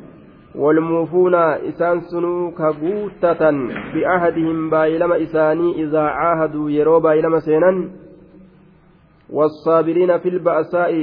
[0.61, 3.61] walmuufuuna isaan sunuu ka guuttatan
[3.93, 7.79] bi'ahadihim baay'ilama isaanii idaa caahaduu yeroo baay'ilama seenan
[10.23, 10.93] في البأساء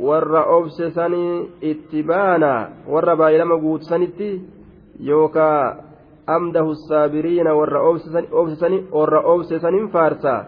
[0.00, 4.28] warra obsesanii itti baana warra baay'ilama guutsanitti
[5.08, 5.76] yookaa
[6.26, 10.44] amdahu saabiriina warra oobsisaniin faarsaa.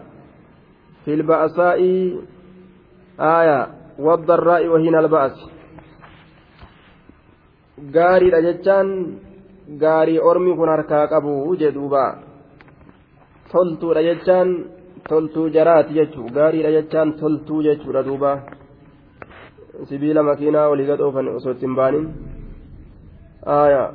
[1.05, 2.19] Fi lba'saa'i
[3.17, 3.57] aaya
[3.99, 5.51] waddarraa'i wahiina alba'asi
[7.95, 8.89] gaariidha jechaan
[9.81, 12.03] gaarii ormi kun harkaa qabu jedhuuba
[13.51, 14.49] toltuudha jechaan
[15.09, 18.31] toltuu jaraati jechuu gaariidha jechaan toltuu jechuudha duuba.
[19.89, 22.05] Sibiila makiinaa olii gadhoofan osoo ittiin baanin.
[23.45, 23.93] Aaya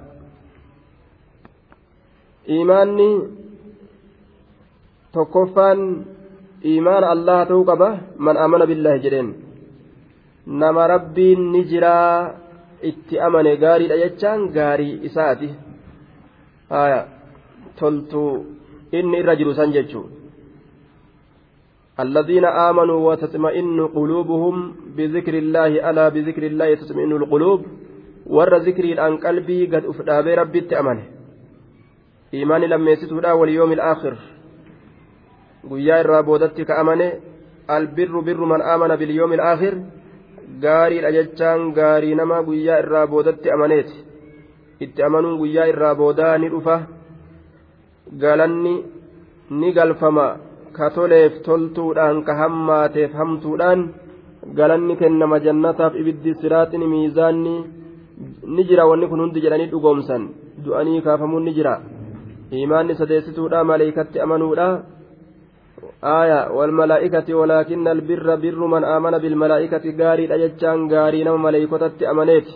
[2.49, 3.09] imaanni
[5.13, 5.81] tokkoffaan
[6.75, 7.89] imaana allaha ta'uu qaba
[8.27, 9.29] man amana billaahi jedheen
[10.63, 12.35] nama rabbiin ni jiraa
[12.91, 15.49] itti amane gaariidha jechaan gaarii isaati
[16.75, 17.01] haya
[17.81, 18.31] toltuu
[19.01, 20.07] inni irra jiru san jechuu
[21.99, 24.57] الذين آمنوا وتطمئن قلوبهم
[24.97, 27.61] بذكر الله ألا بذكر الله تطمئن القلوب
[28.27, 31.18] ور ذكري الآن قلبي قد أفدى ربي تأمنه
[32.33, 34.15] iimaani lammeessituudha walyoomil aakhir.
[35.69, 37.07] Guyyaa irraa boodatti ka'amane
[37.77, 39.75] albirru birru man aamana bilyoomil aakhir.
[40.63, 44.05] Gaariidha jechaan gaarii nama guyyaa irraa boodatti amaneeti.
[44.81, 46.77] Itti amanuun guyyaa irraa boodaa ni dhufa.
[48.23, 48.75] Galanni
[49.51, 50.29] ni galfama.
[50.77, 53.81] Ka toleef toltuudhaan ka hammaateef hamtuudhaan
[54.59, 57.55] galanni kennama jannataaf ibiddi siraaxini miizaanni
[58.55, 58.87] ni jira.
[58.87, 60.29] Wanni kun hundi jedhanii dhugoomsan.
[60.65, 61.81] Du'anii kaafamuun ni jira.
[62.51, 64.69] Imaanni sadeessituudha maleeykatti amanuudha
[66.05, 72.49] آية والملائكة ولكن البر بر من آمن بالملائكة غاري أجتشان غاري نما ملائكة أمنيت.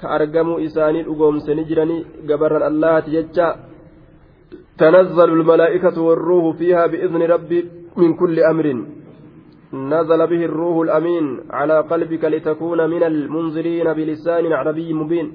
[0.00, 3.56] كأرقموا إساني أقوم سنجرني قبر الله تجتشا.
[4.78, 8.66] تنزل الملائكة والروح فيها بإذن ربي من كل أمر.
[9.72, 15.32] نزل به الروح الأمين على قلبك لتكون من المنذرين بلسان عربي مبين.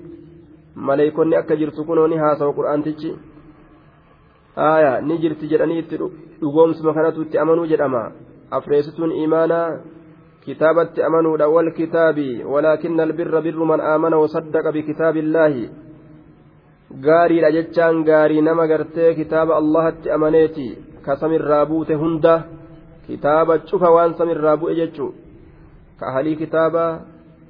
[0.78, 3.12] ملائكة أكجر تكونوني هذا وقرآن تجي
[4.58, 5.98] aayaa ni jirti jedhanii itti
[6.42, 8.00] dhugoomsuma kanatu itti amanuu jedhama
[8.58, 9.68] afreessituun imaanaa
[10.46, 15.70] kitaabatti amanuudha wal kitaabi walaakinna albirra birru man aamana wasaddaqa bikitaabillaahi
[17.06, 20.68] gaariidha jechaan gaarii nama gartee kitaaba allahatti amaneeti
[21.06, 22.34] ka samirraa buute hunda
[23.08, 25.12] kitaaba cufa waan samirraa bu'e jechuu
[26.00, 26.86] ka ahalii kitaaba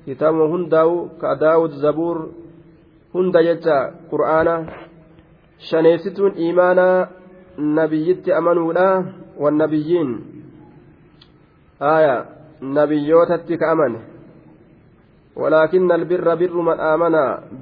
[0.06, 2.20] kitaabuma hundaa'u ka daawud zabuur
[3.15, 3.77] hunda jecha
[4.11, 4.55] qur'aana
[5.71, 7.09] shaneessituun imaanaa
[7.59, 8.87] nabiyyitti amanuudha
[9.43, 10.11] wannabiyyiin
[11.81, 12.17] aya
[12.79, 14.01] nabiyyootatti ka amane
[15.37, 17.15] ولكن البر بر من آمن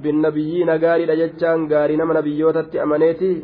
[0.03, 3.43] بالنبيين غاري لجتشان غاري نما نبيوتة أمانيتي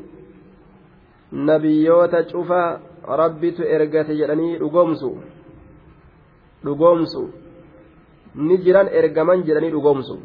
[1.33, 2.63] نبيوتة شوفا
[3.07, 5.12] ربي تأرقت جلني رقومسو
[6.65, 7.23] رقومسو
[8.36, 10.17] نجران إرقمان جلني رقومسو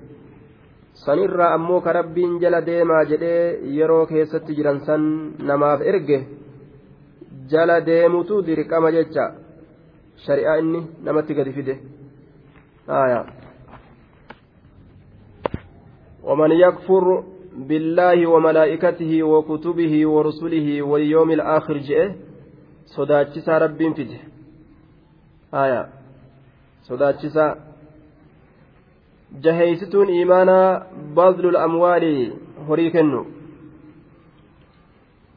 [1.06, 3.42] Sanirraa ammoo ka rabbiin jala deemaa jedhee
[3.78, 5.04] yeroo keessatti jiran san
[5.50, 6.20] namaaf erge
[7.52, 9.26] jala deemutu dirqama jecha
[10.26, 11.76] shari'aa inni namatti gadi fide
[16.28, 17.24] ومن يكفر
[17.58, 22.16] بالله وملائكته وكتبه ورسله واليوم الآخر جئه
[22.86, 24.20] صداتشسا رب فده
[25.54, 25.90] آية
[26.84, 27.67] صداتشسا
[29.42, 30.82] jaheeysituun imaanaa
[31.16, 32.34] badlul amwaali
[32.68, 33.26] horii kennu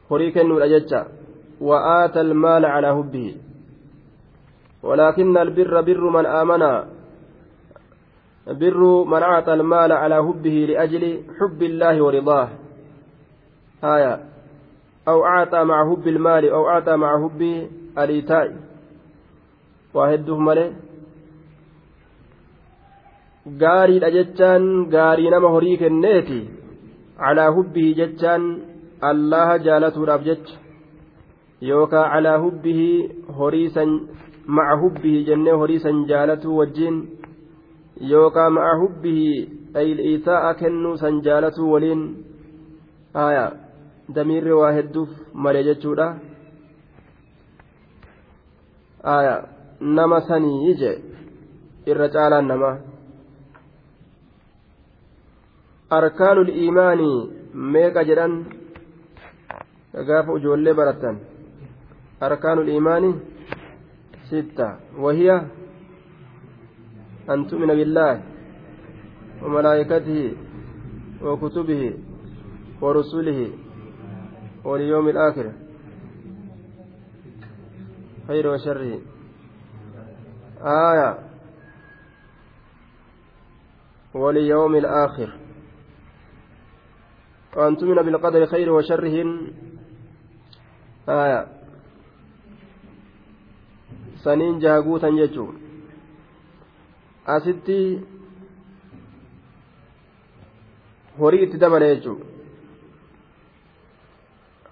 [0.09, 1.05] horii kennuudha jecha
[2.21, 3.35] المال على حبه.
[4.83, 6.83] ولكن البر بر من آمن.
[8.47, 12.49] بر من أعطى المال على حبه لأجل حب الله ورضاه.
[13.83, 14.19] آية.
[15.07, 18.55] أو أعطى مع حب المال أو أعطى مع حب الإيتاء.
[19.93, 20.71] واحدهم عليه
[23.45, 26.39] gaariidha jechaan gaarii nama horii kenneeti
[27.21, 28.43] calaa hubbihi jechaan
[29.11, 30.59] allaha jaalatuudhaaf jecha
[31.69, 32.89] yookaa calaa hubbihi
[33.39, 33.95] horii san
[34.57, 36.99] maca hubbihi jennee horii san jaalatuu wajjiin
[38.11, 39.25] yookaa maca hubbihi
[39.81, 42.05] ayil'iisaa'a kennuu san jaalatuu waliin
[43.13, 43.51] haya
[44.15, 46.07] damiirri waa hedduuf malee jechuudha
[49.09, 49.35] haya
[49.99, 50.95] nama sanii je
[51.93, 52.75] irra caalaan namaa
[55.99, 57.17] arkaanul iimaanii
[57.75, 58.33] meeqa jedhan
[60.09, 61.17] gaafa ijoollee baratan
[62.27, 63.15] arkaanul iimaanii
[64.29, 64.67] sitta
[65.03, 65.37] wahiya
[67.27, 68.31] an tu'mina billaahi
[69.41, 70.33] وملائكته
[71.21, 71.93] وكتبه
[72.81, 73.39] ورسله
[74.63, 75.51] واليوم الآخر
[78.27, 78.99] خير وشره
[80.61, 81.17] آية
[84.13, 85.29] واليوم الآخر
[87.55, 89.15] وأن تؤمن بالقدر خير وشره
[91.09, 91.47] آية
[94.23, 95.09] سنين جاغوتا
[97.25, 98.01] asitti
[101.19, 102.25] horii itti dabale jechuudha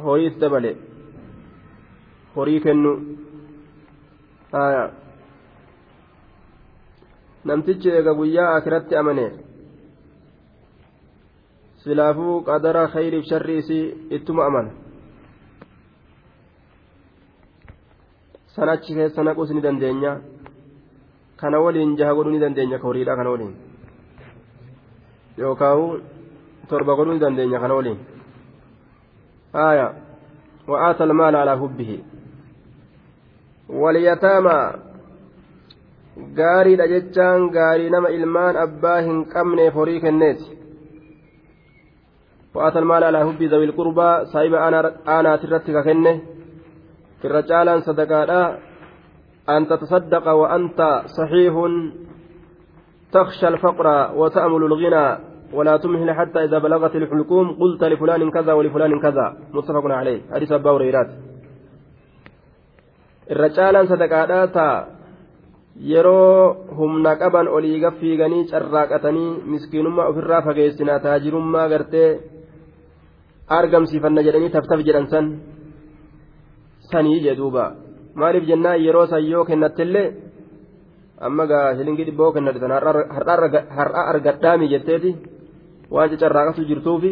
[0.05, 0.71] horii itti dabale
[2.35, 2.91] horii kennu
[7.45, 9.25] namtichi eega guyyaa akiratti amane
[11.84, 13.84] silaafuu qadara khayriif sharri isii
[14.16, 14.70] ittuma amana
[18.54, 20.12] sanachi keessa naquus ni dandeenya
[21.36, 23.54] kana waliin jaha godhuu ni dandeenya ka horiidha kana waliin
[25.38, 26.02] yookaan
[26.68, 28.00] torba godhuu ni dandeenya kana waliin
[29.54, 29.88] آية
[30.68, 31.98] وآتى المال على حبه
[33.68, 34.60] واليتامى
[36.38, 40.46] gaariidha jechaan gaarii nama ilmaan abbaa hin qabneef horii kenneeti
[42.59, 44.53] وآتى المال على حب ذوي القربى صاحب
[45.07, 46.15] أنا ترتك كنه
[47.21, 48.59] في الرجال صدقاء.
[49.49, 50.79] أن تتصدق وأنت
[51.17, 51.53] صحيح.
[53.11, 53.87] تخشى الفقر
[54.19, 55.07] وتأمل الغنى
[55.53, 57.47] ولا تمهل حتى إذا بلغت الحلقوم.
[57.61, 59.27] قلت لفلان كذا ولفلان كذا.
[59.53, 60.19] متفق عليه.
[60.33, 61.09] حديث أبا هريرة.
[63.31, 64.99] الرجال صدقاء.
[65.79, 72.19] yeroo humna qaban olii gaffiiganii carraaqatanii miskiinummaa ofirraa fageessinaa taajirummaa gartee
[73.57, 75.25] argamsiifanna jedhanii taftaf jedhan san
[76.91, 77.65] sanii jedhuuba
[78.15, 80.07] maaliif jennaan yeroo san yoo kennattellee
[81.27, 85.11] amma gaa shilingii dhibboo kennate san har'aa argadhaami jetteeti.
[85.91, 87.11] Waan carraaqatu jirtuufi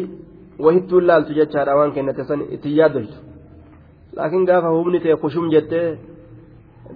[0.64, 3.16] wahittuun laaltu jechaadha waan kennate san ittiin yaaddoytu
[4.16, 5.98] laakiin gaafa humni ta'e kushum jettee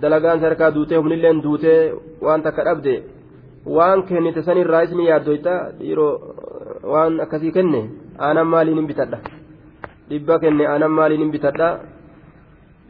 [0.02, 1.80] dalagaan harkaa duutee humnilleen duutee
[2.26, 2.94] waan takka dhabde
[3.76, 6.14] waan kennite sanirraa isni yaaddoyta dhiiroo
[6.92, 7.80] waan akkasii kenne
[8.18, 9.18] aanan maaliin hin bitadha
[10.12, 11.70] dhibba kenne aanan maaliin hin bitadha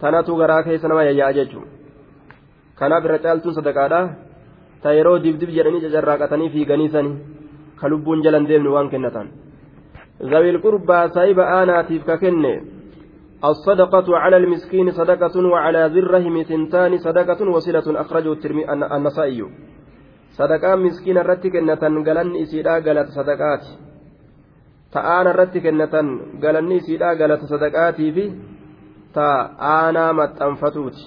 [0.02, 1.70] tanatu garaa keessa nama yayya'a jechuudha
[2.82, 4.00] kanaaf irra caaltuun sadaqaadha
[4.82, 7.16] ta yeroo dibdib jedhanii cacarraaqatanii fiiganii sanii
[7.80, 9.32] ka lubbuun jalan deemne waan kennatan
[10.34, 12.54] zawil qurbaa saayiba aanaatiif ka kenne
[13.42, 18.38] الصدقة على المسكين صدقة وعلى ذي الرحم ثنتان صدقة وصلة أخرجه
[18.96, 19.42] النسائي
[20.38, 23.64] صدقة مسكين الرتك إنة قلن إسيدا قلت صدقات
[24.94, 26.08] ta'aana irratti kennatan
[26.42, 28.24] galanni isiidhaa galata sadaqaatii fi
[29.16, 31.02] ta'aanaa maxxanfatuuti.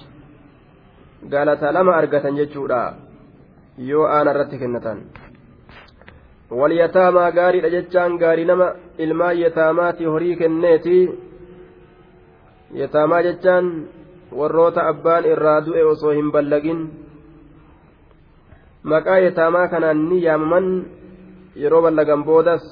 [1.33, 2.81] Galata lama argatan jechuudha
[3.89, 4.97] yoo aana irratti kennatan.
[6.59, 8.67] Walyataamaa gaariidha jechaan gaarii nama
[8.97, 10.97] ilmaan yataamaatii horii kenneeti.
[12.81, 13.65] Yataamaa jechaan
[14.37, 16.81] warroota abbaan irraa du'e osoo hin ballagin.
[18.83, 20.67] Maqaa yataamaa kanaan ni yaamaman
[21.55, 22.65] yeroo ballagan boodas.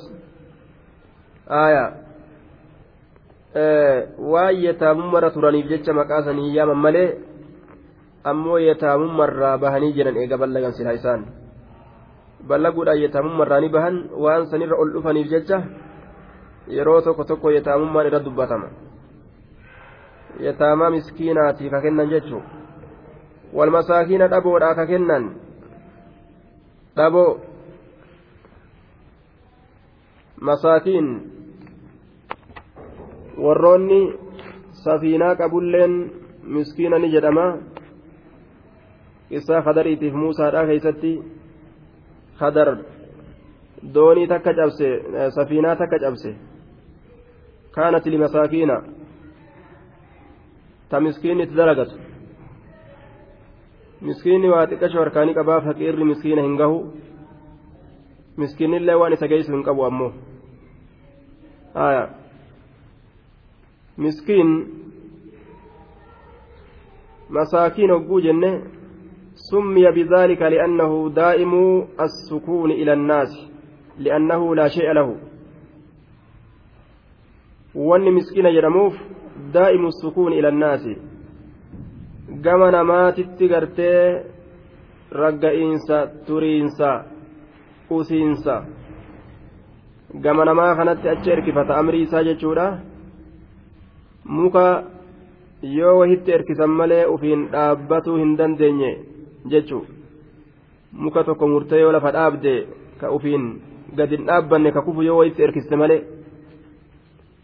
[1.47, 1.84] Aya
[4.17, 7.10] waan yataamummarra turaniif jecha maqaa sanii yaaman malee
[8.23, 11.25] ammoo yataamummarraa bahanii jiran eega ballagan silaa isaan
[12.47, 15.62] ballaguudhaan yataamummarraa ni bahan waan sanirra ol dhufaniif jecha
[16.67, 18.67] yeroo tokko tokko yataamummaan irra dubbatama
[20.39, 22.41] yataamaa miskiinaati ka kennan jechuu
[23.53, 25.23] walmasaakiina dhaboodhaa ka kennan
[26.97, 27.53] dhaboo
[35.41, 35.93] qabulleen
[36.56, 37.45] miskiina ni jedhama
[39.29, 41.12] qissaa kadariitiif muusaadhaa keeysatti
[42.39, 42.69] kadar
[43.93, 44.89] doonii takka cabse
[45.36, 46.32] safiinaa takka cabse
[47.75, 48.75] kaanat limasaakiina
[50.89, 51.95] ta miskiinni itti dalagatu
[54.08, 56.77] miskiinni waa xiqqasho harkaanii qabaa faqiirri miskiina hin gahu
[58.38, 60.12] miskiinnillee waan isa geessu hin qabu ammoo
[63.97, 64.49] miskiin
[67.29, 68.62] masaakiin hogguu jenne
[69.36, 71.53] سمي بذلك لأنه دائم
[72.01, 73.49] السكون إلى الناس
[73.99, 75.15] لأنه لا شيء له
[77.75, 78.93] وأن مسكين يرموف
[79.53, 80.86] دائم السكون إلى الناس
[82.43, 84.24] gama namaatitti gartee
[85.11, 85.97] ragga'iinsa
[86.28, 86.89] turiinsa
[87.89, 88.55] usiinsa
[90.22, 92.66] gama namaa kanatti achi erkifata amrii isaa jechuudha
[94.26, 94.84] muka
[95.78, 98.91] yoo wahitti erkisan malee ufiin dhaabbatuu hin dandeenye
[99.53, 99.86] jechuu
[101.05, 102.53] muka tokko murtee yoo lafa dhaabde
[103.01, 103.45] ka ufiin
[103.97, 106.01] gadi hin dhaabbanne ka kufu yoo wahitti erkiste malee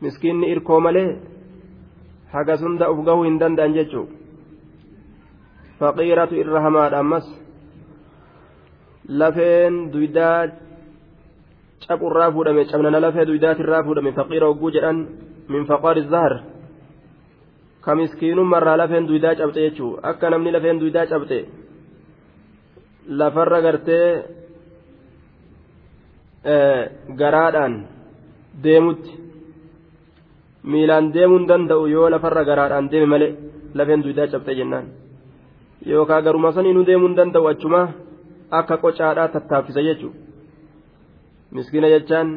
[0.01, 1.07] miskiinni irkoo malee
[2.33, 4.07] hagas hunda uf gahuu hin danda'an jechuu
[5.79, 7.25] faqiiratu irra hamaadha ammas
[9.21, 10.47] lafeen duydaa
[11.87, 14.97] capurraa fuudhame cabnana lafee duydaatirraa fuudhame faqiira hogguu jedhan
[15.53, 16.33] min faqaari zahar
[17.85, 21.39] ka miskiinummarraa lafeen duydaa cabxe jechuu akka namni lafeen duydaa cabxe
[23.19, 24.07] lafarra gartee
[27.21, 27.73] garaadhaan
[28.63, 29.11] deemutti
[30.71, 33.31] miilaan deemuun danda'u yoo lafarra garaadhaan deeme malee
[33.77, 34.85] lafeen duydaa cabxe jennaan
[35.91, 37.81] yookaan garuma sanii nu deemuun danda'u achuma
[38.59, 40.28] akka qocaadhaa tattaaffisa jechuudha
[41.50, 42.28] miskiina jechaan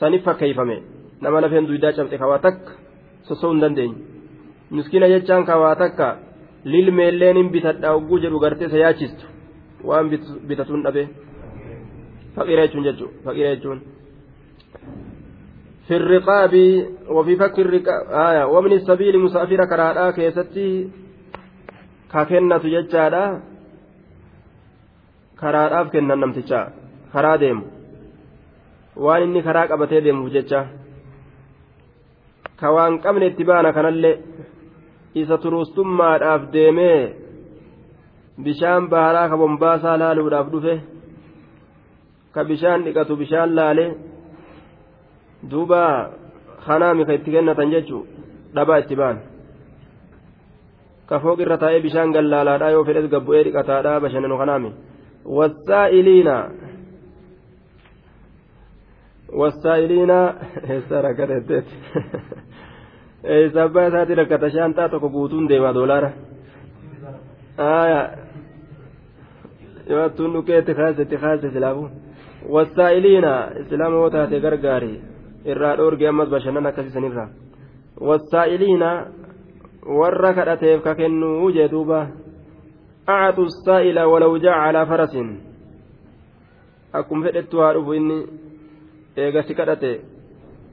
[0.00, 0.76] saniif fakkeeffame
[1.20, 2.72] nama lafeen duydaa cabxe kawaa takka
[3.28, 3.96] sosoo hin dandeenye
[4.78, 6.08] miskiina jechaan kawaa takka
[6.64, 9.26] lilmeelleen hin bitadha ogguu jedhu gartee isa yaachistu
[9.90, 10.10] waan
[10.48, 11.06] bitatuun dhabee
[12.36, 13.80] faqiira jechuun jechuudha faqiira jechuun.
[15.90, 16.54] في الرقاب
[17.08, 20.88] وفي فك الرقاب آية ومن السبيل مسافر كرادا كيستي
[22.12, 23.24] كاكنة ججادا
[25.40, 26.60] karaadhaaf kennan namticha
[27.15, 27.63] karaa deemu
[29.05, 30.61] waan inni karaa qabatee deemuuf jecha
[32.59, 34.15] ka waan qabne itti baana kanallee
[35.21, 36.99] isa turuustummaadhaaf deemee
[38.45, 40.75] bishaan baaraa ka bombaasaa laaluudhaaf dhufe
[42.33, 43.85] ka bishaan dhiqatu bishaan laale
[45.51, 45.81] duuba
[46.65, 48.03] kanaami ka itti kennatan jechuu
[48.55, 49.17] dhabaa itti baan
[51.09, 54.71] ka fooq irra taa'ee bishaan gallaalaadhaa yoo fedhes gabbu'ee dhiqataadhaa bashannanu kanaami
[59.35, 61.65] والسائلين والسائلين سرقت
[63.53, 66.09] sabbaa isaati rakkata shaantaa tokko guutuun deema doolaara
[67.57, 68.01] aya
[69.89, 71.89] yoo attuun dhukeetti kaasetti kaase silaafu
[72.55, 73.31] wasaa'iliina
[73.61, 74.91] islaama yoo taate gargaari
[75.53, 77.25] irraa dhoorge ammas bashannan akkasiisanirra
[78.09, 78.89] wasaa'iliina
[80.01, 82.07] warra kadhateef ka kennuu jee duuba
[83.09, 85.17] أعطوا السائل ولو جاء على فرس
[86.95, 88.25] أكم فدت هادوف إني
[89.48, 89.98] سكرته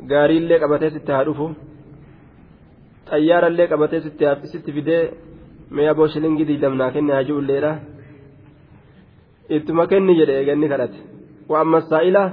[0.10, 1.45] gaarii illee qabatee sitti haa dhufu
[3.10, 4.02] xayyaara illee qabatee
[4.54, 5.04] sitti fidee
[5.76, 7.72] mee aboo shilingii diidamnaa kenne haa ji'ulleedha
[9.58, 11.00] ittuma kenni jedhe eeganni kadhate
[11.52, 12.24] wa'amma saa'ila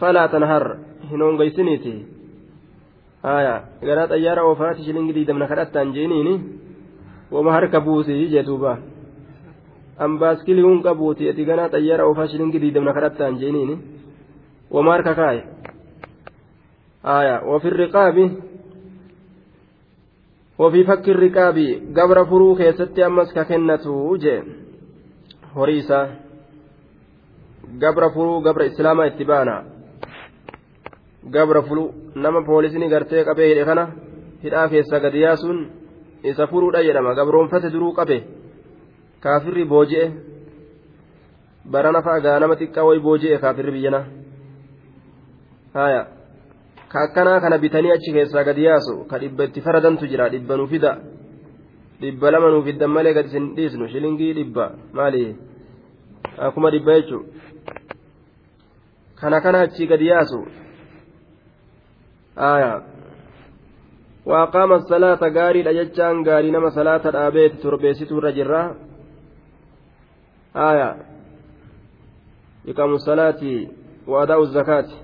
[0.00, 0.64] falaa tanhar
[1.10, 1.94] hin hongeysiniiti
[3.22, 3.54] haya
[3.88, 6.34] garaa xayyaara oofaati shilingii diidamna kadhattaan jeeniini
[7.34, 8.78] wama harka buusii jeetuuba
[10.04, 13.97] an baaskilii hun qabuuti ati ganaa xayyaara oofaa shilingii diidamna kadhattaan jeeniini wama
[14.70, 15.42] harka kaaye
[17.02, 18.24] aya wafi riqaabi
[20.58, 21.58] وفي فك الركاب
[21.96, 24.42] قبر فرو كيستي أمس ككنة جي
[25.56, 26.00] هريسة
[27.82, 29.56] قبر فرو قبر إسلاما اتبانا
[31.34, 33.84] قبر فرو نما بوليسني قرتي قبه لخنا
[34.44, 35.70] هدا كيسا قد ياسون
[36.24, 38.22] إسا فرو دا يدما قبرون فتدرو قبه
[39.22, 40.10] كافر بوجئ
[41.72, 44.06] برنا فأغانما تكاوي بوجئ كافر بينا
[45.75, 46.07] هايا
[46.89, 50.65] ka akkanaa kana bitanii achi keessaa gadi yaasu ka dhibba itti faradantu jira dhibba nu
[50.67, 50.91] fida
[52.01, 54.65] dhibba lama nu fiddan malee gadi isin dhiisnu shilingii dhibba
[54.97, 55.35] maali
[56.45, 57.25] akkuma dhibba jechuun
[59.19, 60.39] kana kana achi gadi yaasu
[62.47, 62.79] aayaa
[64.31, 68.61] waaqaama salaata gaariidha jechaan gaarii nama salaata dhaabeeti torbeessitu irra jirra
[70.67, 70.95] aayaa
[72.71, 73.53] iqaamu salaati
[74.13, 74.97] waadaa'u zakaati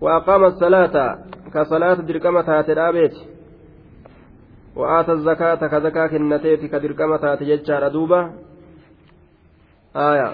[0.00, 0.96] وأقام الصلاة
[1.54, 3.16] كصلاة دركمة تاتي الآبيت
[4.76, 8.20] وآتى الزكاة كزكاة كنتيت كدركمة تاتي ججار دوبا
[9.96, 10.30] آية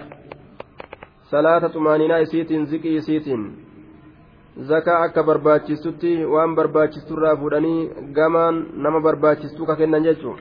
[1.31, 3.71] صلاة طمانينة إسيتين زكي إسيتين
[4.69, 10.41] zakaa akka barbaachistutti waan barbaachisturraa fuudhanii gamaan nama barbaachistu ka kennan jechuun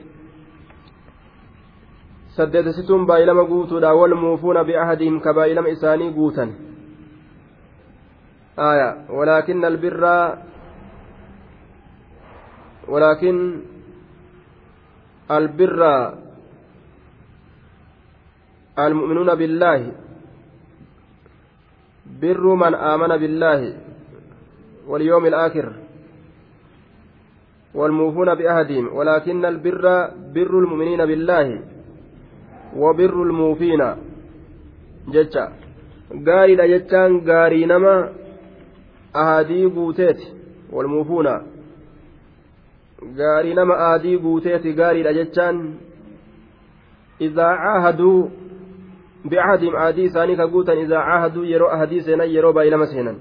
[2.36, 6.52] saddeetessituun baay'ilama guutuudha wal muufuuna bi'ahadiin ka baay'ilama isaanii guutan
[8.59, 9.09] آية.
[9.09, 10.03] ولكن البر
[12.87, 13.61] ولكن
[15.31, 16.13] البر
[18.79, 19.91] المؤمنون بالله.
[22.21, 23.77] بر من آمن بالله
[24.87, 25.73] واليوم الآخر
[27.73, 28.95] والموفون بأهدهم.
[28.95, 29.83] ولكن البر
[30.35, 31.61] بر المؤمنين بالله
[32.75, 33.81] وبر الموفين.
[35.07, 35.53] جتا
[36.27, 38.24] غاري لا جتان غاري نما
[39.23, 40.25] ahadii guuteeti
[40.71, 41.33] walmuufuuna
[43.19, 45.61] gaarii nama ahadii guuteeti gaariidha jechaan
[47.27, 48.31] idaa caahaduu
[49.29, 53.17] bi'ahadiim ahadii isaanii ka guutan idaa caahaduu yeroo ahadii seenan yeroo baay'ilama seenan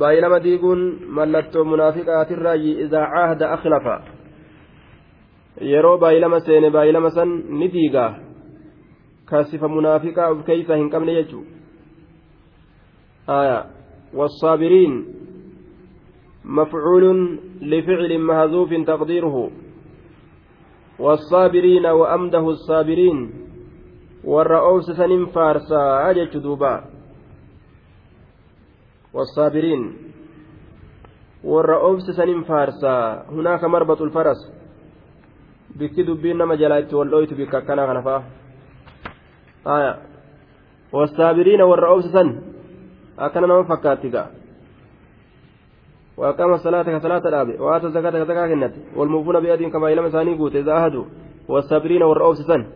[0.00, 0.82] baay'ilama diiguun
[1.18, 3.96] mallattoo munaafiqaatirraayi idaa caahada akhlafa
[5.72, 8.10] yeroo baay'ilama seene baay'ilama san ni diigaa
[9.30, 11.44] kaasifa munaafiqaa of keeysa hin qabne jechuu
[13.38, 13.64] aayaa
[14.14, 15.14] والصابرين
[16.44, 19.50] مفعول لفعل مهذوف تقديره
[20.98, 23.48] والصابرين وأمده الصابرين
[24.24, 26.82] warra oobsisaniin faarsaa jechu duuba
[29.14, 29.82] والصابرين
[31.44, 34.52] warra oobsisaniin faarsaa hunaaka marbaxul faras
[35.78, 38.22] bikki dubbiin nama jalaa itti wal dhoytu bikka akkanaa kana fa'a
[43.18, 44.48] akkana nama fakkaatti ga'a.
[46.18, 50.72] وأقام الصلاة كصلاة الأبي وآتى الزكاة كزكاة كنت والموفون بأيديهم كما إلى مساني قوت إذا
[50.72, 51.04] أهدوا
[51.48, 52.66] والصابرين والرؤوس سن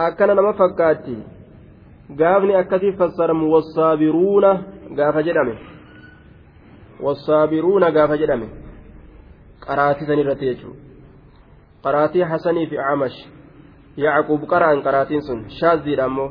[0.00, 1.16] أكن نما فكاتي
[2.20, 4.44] قافني أكتي فسرم والصابرون
[4.98, 5.56] قاف جدمه
[7.00, 8.48] والصابرون قاف جدمه
[9.68, 10.70] قراتي سن الرتيجو
[11.84, 13.16] قراتي حسني في عمش
[13.98, 16.30] يعقوب قرأن قراتين سن شاذي أمه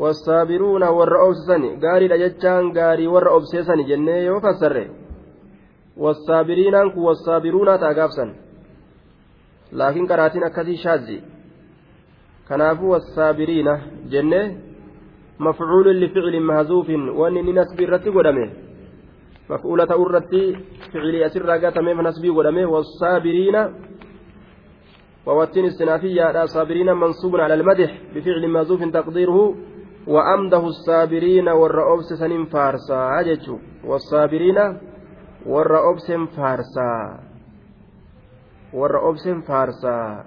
[0.00, 4.84] والصابرون warra obsisani gaariidha jechaan gaarii warra obseesani jennee yoo fassarre
[6.04, 8.30] wasaabiriinaan kun wasaabiruunaa ta'a gaafsan
[9.78, 11.16] laakiin qaraatiin akkasii shaazzi
[12.48, 13.74] kanaafuu wasaabiriina
[14.12, 14.46] jennee
[15.38, 18.46] mafcuulun lificilin mahzuufin wanni inni nasbii irratti godhame
[19.52, 20.42] maf'uula ta'uu irratti
[20.92, 23.62] ficilii asirraa gatameef nasbii godhame wasaabiriina
[25.26, 29.38] ووتين السنافية صابرين منصوب على المدح بفعل محذوف تقديره
[30.06, 34.58] وأمده الصابرين والرؤوس سنين فارسا أجتشو والصابرين
[35.46, 37.20] والرؤوس فارسا
[38.72, 40.24] والرؤوس فارسا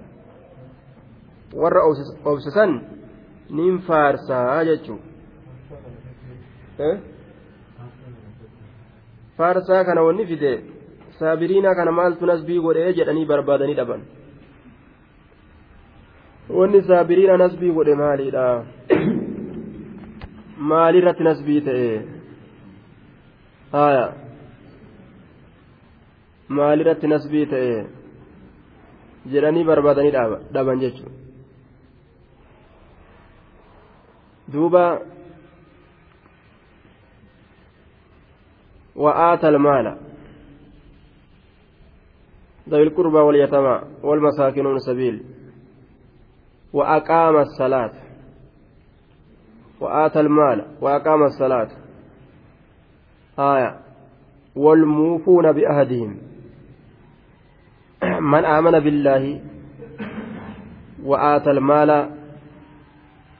[1.54, 2.82] والرؤوس سن
[3.50, 4.64] نين فارسا
[9.38, 10.52] faarsaa kana wanni fide
[11.18, 14.02] saabiriina kana maaltu nasbii godhee jedhanii barbaadanii dhaban
[16.58, 18.44] wanni saabiriina nasbii godhe maaliidha
[20.58, 21.88] maalirratti nasbii ta'e
[23.72, 24.06] haya
[26.48, 27.74] maalirratti nasbii ta'e
[29.32, 30.14] jedhanii barbaadanii
[30.54, 31.22] dhaban jechuudha
[34.52, 34.84] duuba
[38.96, 39.96] وآتى المال
[42.68, 45.24] ذوي القربى واليتامى والمساكين سبيل
[46.72, 48.03] وأقام الصلاة
[49.79, 51.69] وآتى المال وأقام الصلاة
[53.39, 53.79] آية
[54.55, 56.17] والموفون بأهدهم
[58.21, 59.41] من آمن بالله
[61.03, 62.09] وآتى المال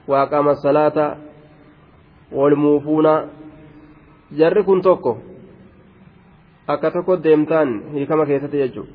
[0.07, 1.17] وأقام الصلاة
[2.31, 3.07] والموفون
[4.29, 5.17] jarri kun tokko
[6.67, 8.93] akka tokko deemtaan hiikama keessatti jechuudha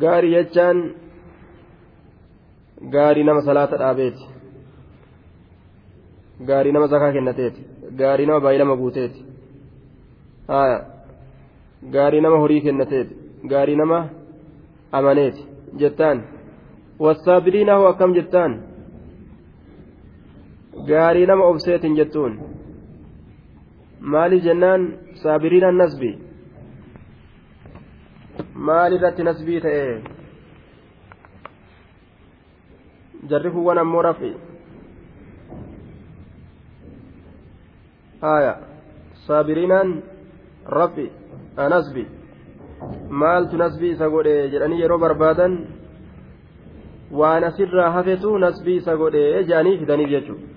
[0.00, 0.82] gaarii jechaan
[2.91, 4.23] gaarii nama salaata dhaabeeti
[6.49, 7.61] gaarii nama zakaa kennateeti
[8.01, 9.25] gaarii nama baay'ilama guuteeti
[11.95, 13.13] gaarii nama horii kennateeti
[13.53, 13.99] gaarii nama
[14.99, 15.45] amaneeti
[15.83, 16.23] jettaan
[17.05, 18.53] wasaabiriina hoo akkam jettaan
[20.91, 22.39] gaarii nama obseetiin jettuun
[24.15, 24.81] maaliif jennaan
[25.23, 26.15] saabiriinaan nasbii
[28.69, 29.85] maal irratti nasbii ta'e
[33.29, 34.31] jarri kuwwan ammoo rafi
[38.21, 38.53] haya
[39.27, 39.89] saabiriinaan
[40.79, 41.07] rafi
[41.75, 42.03] nasbi
[43.21, 45.53] maaltu nasbii isa godhe jedhanii yeroo barbaadan
[47.19, 50.47] waan asirraa hafetu nasbii isa godhe jedhanii fidaniif jechuudha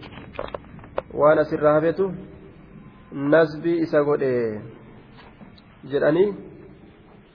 [1.20, 2.06] waan asirraa hafetu
[3.34, 4.32] nasbii isa godhe
[5.92, 6.28] jedhanii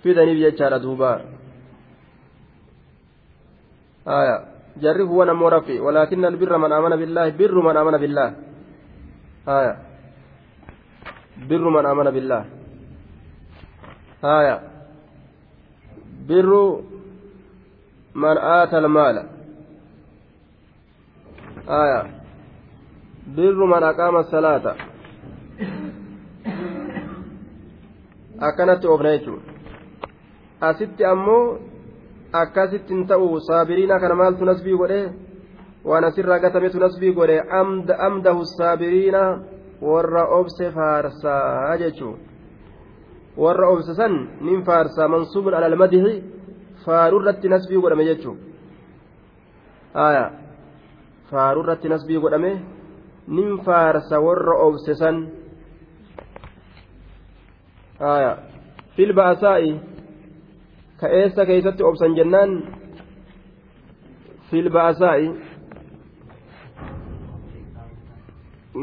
[0.04, 1.12] fidaniif jechaadha duuba
[4.06, 4.36] haya
[4.82, 8.34] huwa namoo rafi walaakin albirra man amana billaahi birru man amana billaah
[9.46, 9.78] haya
[11.48, 12.46] birru man amana billaah
[14.22, 14.62] haya
[16.28, 16.84] birru
[18.14, 19.24] man aata almaala
[21.68, 22.06] haya
[23.36, 24.76] birru man aqaama salaata
[28.40, 29.52] akkanatti oofna jechuudha
[30.62, 31.06] asitti
[32.34, 35.02] akkasitti hin ta'u saabiriina kana maaltu nasbii godhe?
[35.86, 37.40] Waan asirraa gatametu nasbii godhe
[38.08, 39.22] amdahu saabiriina
[39.82, 42.14] warra obse faarsaa jechuu
[43.38, 46.14] warra obse san nin faarsaa mansuubun alal madihi
[46.86, 48.38] faaruu irratti nasbii godhame jechuu
[49.94, 50.32] aya.
[51.32, 52.52] Faaruu irratti nasbii godhame
[53.28, 55.28] nin faarsa warra obse san.
[58.00, 58.38] Aya.
[58.96, 59.80] Fil ba'asaa'i
[61.02, 62.52] ka eessa keeysatti obsan jennaan
[64.50, 65.28] fil ba'asaa'i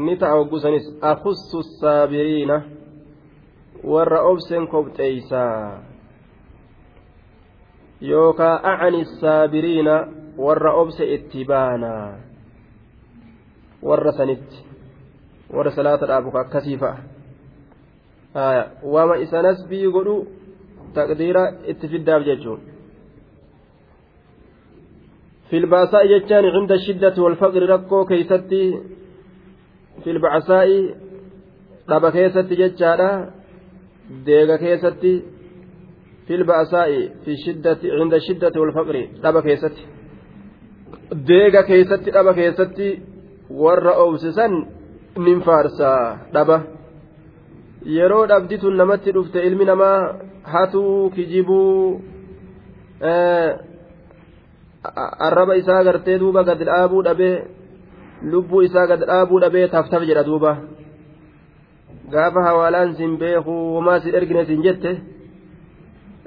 [0.05, 2.61] ni ta'a hoggusanis akussu saabiriina
[3.83, 5.83] warra obsen kobxeeysaa
[8.01, 9.95] yookaa acani saabiriina
[10.37, 12.13] warra obse itti baanaa
[13.83, 14.65] warra sanitti
[15.55, 20.27] warra salaata dhaabu akkasii fa'a waama isa nasbii godhu
[20.95, 22.59] taqdiira itti fiddaaf jechuun.
[25.49, 28.61] Filbaasaa jechaan cinda shiddati walfaqri rakkoo keeysatti
[30.03, 30.79] filbacasaa'i
[31.89, 33.09] dhaba keessatti jechaadha
[34.27, 35.13] deega keessatti
[36.27, 39.83] filba'asaa'i fi shiddati cinda shiddati walfaqri dhaba keessatti
[41.29, 42.87] deega keessatti dhaba keessatti
[43.63, 44.53] warra obsisan
[45.25, 46.01] nin faarsaa
[46.35, 46.57] dhaba
[47.85, 52.01] yeroo dhabditun namatti dhufte ilmi namaa hatuu kijibuu
[55.27, 57.35] arraba isaa gartee duuba gad dhaabuu dhabee
[58.31, 60.51] lubbuu isaa gad dhaabuu dhabee taftaf jedha duuba
[62.11, 64.91] gaafa hawaalaan sin beeku homaa sin ergine sin jette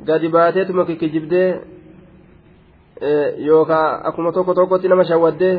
[0.07, 1.49] gadi baateetuma kikkijibdee
[3.49, 5.55] yookaan akkuma tokko tokkotti nama shawwaddee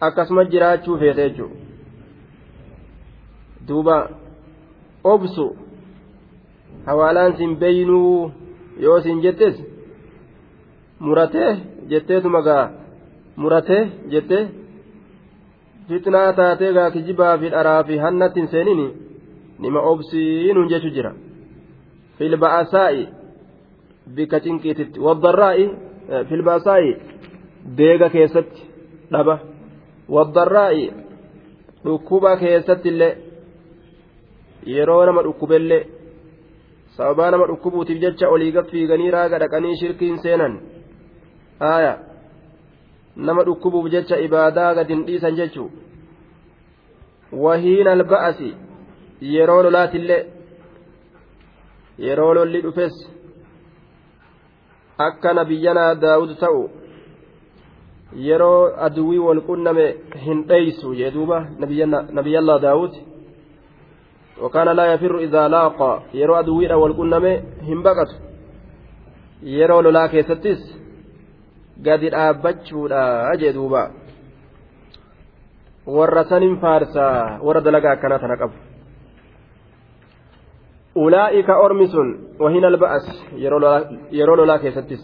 [0.00, 1.56] akkasuma jiraachuu feete jechuudha
[3.68, 3.96] duuba
[5.04, 5.56] obsu
[6.86, 8.32] hawaalaan sin beeynuu
[8.84, 9.62] yoo sin jettes
[11.00, 11.56] muratee
[11.88, 12.70] jetteetuma gaa
[13.36, 14.48] muratee jettee
[15.88, 18.86] fitnaa taatee gaa kijibaa fi dharaa fi hannatti hin seenini
[19.58, 21.12] nima obsiinuun jechu jira.
[22.18, 23.08] Filba'asaa'i
[24.16, 25.64] bikka cinqiititti waddarraa'i
[26.28, 26.90] filba'asaa'i
[27.78, 28.62] deega keessatti
[29.12, 29.38] dhaba.
[30.08, 30.86] Waddarraa'i
[31.84, 33.12] dhukkuba keessatti illee
[34.66, 35.86] yeroo nama dhukkubellee
[36.96, 40.58] sababaa nama dhukkubuutiif jecha olii gaffiiganii raaga dhaqanii shirkiin seenan
[41.60, 41.94] haaya
[43.16, 45.70] nama dhukkubuuf jecha ibaadaa gadin dhiisan jechuu
[47.44, 48.54] wahiina alba'asi
[49.34, 50.22] yeroo lolaatillee
[51.98, 52.96] yeroo lolli dhufes
[54.98, 56.70] akka nabiyyanaa daawud ta'u
[58.28, 59.86] yeroo aduwii wal qunname
[60.26, 61.12] hin dheeysu jee
[61.60, 62.94] nabiyyallaa daawud
[64.42, 68.10] وكان لا يفر إذا لاقى يرو أدوير والقنمة هم بقت
[69.42, 70.82] يرو لولا كيستس
[71.86, 73.90] قد dhaabbachuudha jee duuba
[75.86, 78.54] warra sanin faarsaa warra dalagaa akkanaa tana qabu
[80.94, 85.02] ulaa'ika ormi sun wahina alba'as yeroo lolaa keessattis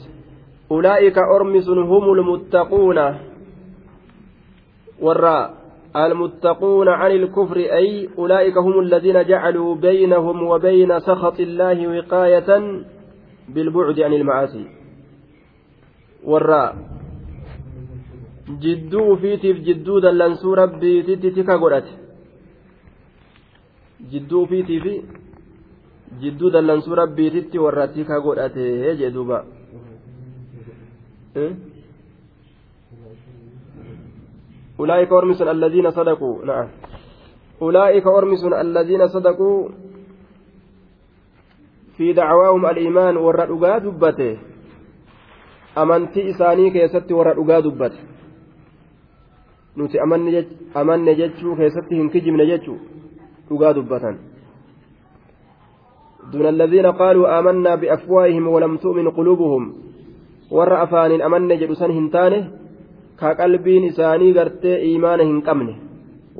[0.70, 1.26] ulaa'ika
[5.96, 12.50] المتقون عن الكفر أي أولئك هم الذين جعلوا بينهم وبين سخط الله وقاية
[13.48, 14.64] بالبعد عن المعاصي
[16.24, 16.76] والراء
[18.48, 21.92] jidduu ufiitiif jidduu dallansuu rabbiititti tika godhate
[24.10, 24.94] jidduu ufiitii fi
[26.22, 28.64] jidduu dallansuu rabbiititti warra tika godhate
[28.98, 29.44] jee duuba
[34.80, 36.44] أولئك أرمس الذين صدقوا.
[36.44, 36.68] نعم.
[37.62, 39.68] أولئك أرمس الذين صدقوا
[41.96, 43.50] في دعواهم الإيمان ورد
[43.82, 44.38] دبته.
[45.78, 48.18] أمنتي إساني كيست ورد دبته.
[49.78, 49.98] nuti
[50.74, 52.78] amanne jechuu keessatti hin kijibne jechuu
[53.48, 54.18] dhugaa dubbatan
[56.32, 59.72] دون الذين قالوا آمنا بأفواههم ولم تؤمن قلوبهم.
[60.50, 62.57] ور أفان أمن جلسان هنتانه.
[63.19, 65.75] كقلبين إساني قرتي إيمان هنقمنه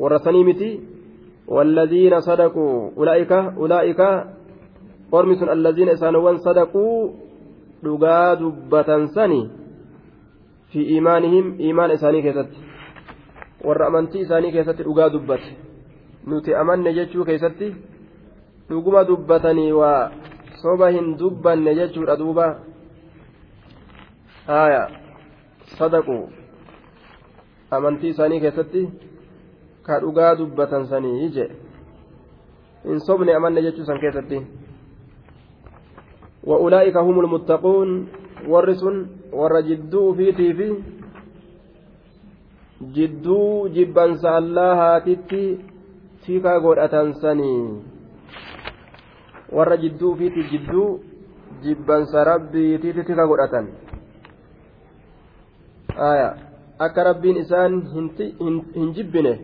[0.01, 0.70] ور سنيمتي
[1.47, 4.01] والذين صدقوا أولئك أولئك
[5.11, 6.97] ورمس الذين إسانوا صدقوا
[7.84, 9.51] dhugaa dubbatan sani
[10.72, 12.59] fi iimaanihim iimaan isaanii keessatti
[13.68, 15.49] warra amantii isaanii keessatti dhugaa dubbate
[16.28, 17.68] nuti amanne jechuu keessatti
[18.70, 20.11] dhuguma dubbatanii waa
[20.61, 22.47] soba hin dubbanne jechuudha duuba
[24.47, 24.84] haya
[25.78, 26.18] sadaqu
[27.71, 28.83] amantii isaanii keessatti
[29.87, 31.51] ka dhugaa dubbatan sanii je
[32.85, 34.41] hin sobne amanne jechuu san keessatti
[36.49, 38.09] وأولئك هم المتقون
[38.49, 40.71] ورسن ورجدوا في تيفي
[42.95, 45.59] jidduu jibbansa allahaatitti
[46.23, 47.83] tika godhatan sanii
[49.51, 51.01] warra jidduu ufiiti jidduu
[51.62, 53.66] jibbansa rabbiititti tika godhatan
[56.11, 56.29] aya
[56.79, 57.74] akka rabbiin isaan
[58.74, 59.35] hin jibbine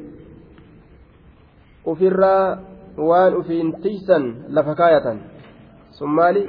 [1.84, 2.58] ufirraa
[2.96, 5.18] waan ufiin tiysan lafa kaayatan
[5.98, 6.48] sun maali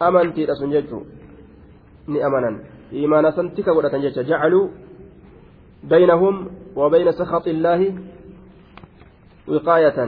[0.00, 1.06] amantiidha sun jechuu
[2.06, 2.60] ni amanan
[2.92, 4.70] imaana san tika godhatan jecha jacaluu
[5.82, 7.94] بينهم وبين سخط الله
[9.48, 9.98] وقاية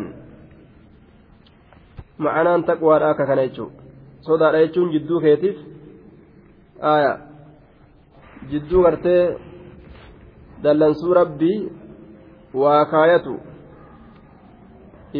[2.19, 3.75] معنaan taqwaadha akka kana jechuun
[4.23, 5.57] sodaadha jechuun jidduu keetiif
[6.79, 7.12] aya
[8.51, 9.35] jidduu gartee
[10.65, 11.59] dallansuu rabbii
[12.62, 13.35] waa kaayatu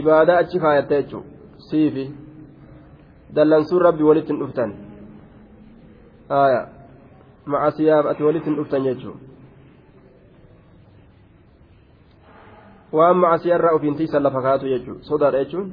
[0.01, 1.24] ibaadaa achi kaayatte jechuun
[1.68, 2.05] siifi
[3.34, 4.70] dallansuun rabbii walitti hin dhuftan
[7.55, 9.18] macasiyaaf ati walitti hin dhuftan jechuun
[13.01, 15.68] waan macasiyarraa ofiintiisan lafa kaatu jechuun sodaadha jechuun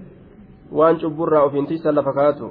[0.81, 2.47] waan cubburraa ofiintiisan lafa kaatu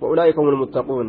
[0.00, 1.08] وأولئك هم المتقون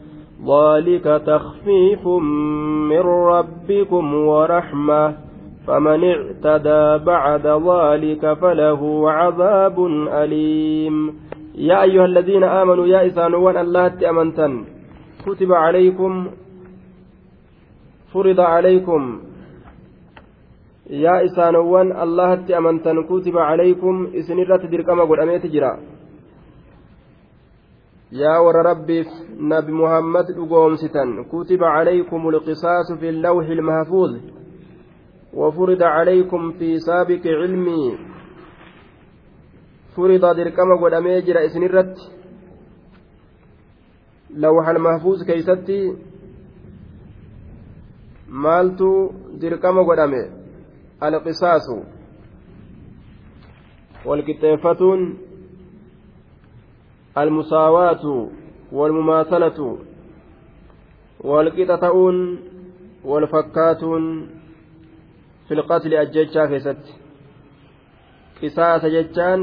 [0.41, 2.07] ذلك تخفيف
[2.89, 5.15] من ربكم ورحمة
[5.67, 11.13] فمن اعتدى بعد ذلك فله عذاب أليم.
[11.55, 14.65] يا أيها الذين آمنوا يا إسانوان الله أمنتن
[15.25, 16.27] كتب عليكم
[18.13, 19.19] فرض عليكم.
[20.89, 26.00] يا إسانوان الله أمنتن كتب عليكم إسنرة درقم قل أميت جرا.
[28.11, 29.05] يا ور ربي
[29.39, 34.11] نبي محمد أقومستا كتب عليكم القصاص في اللوح المحفوظ.
[35.33, 37.97] وفرض عليكم في سابق علمي.
[39.95, 41.95] فرض دركما قد أميجر إسنرت
[44.35, 46.11] لوح المحفوظ كيستي.
[48.31, 50.21] maaltu dirqama godhame
[51.01, 51.83] alqisaasu
[54.07, 55.01] walqixxeeffatuun
[61.77, 62.39] ta'uun
[63.11, 64.05] walfakkaatuun
[65.49, 66.93] filqatli ajjechaa keessatti
[68.39, 69.41] qisaasa jechaan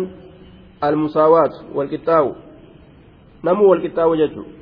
[0.81, 2.35] almusaawaatu walqixxaawu
[3.43, 4.53] namuu walqixxaawu jechuudha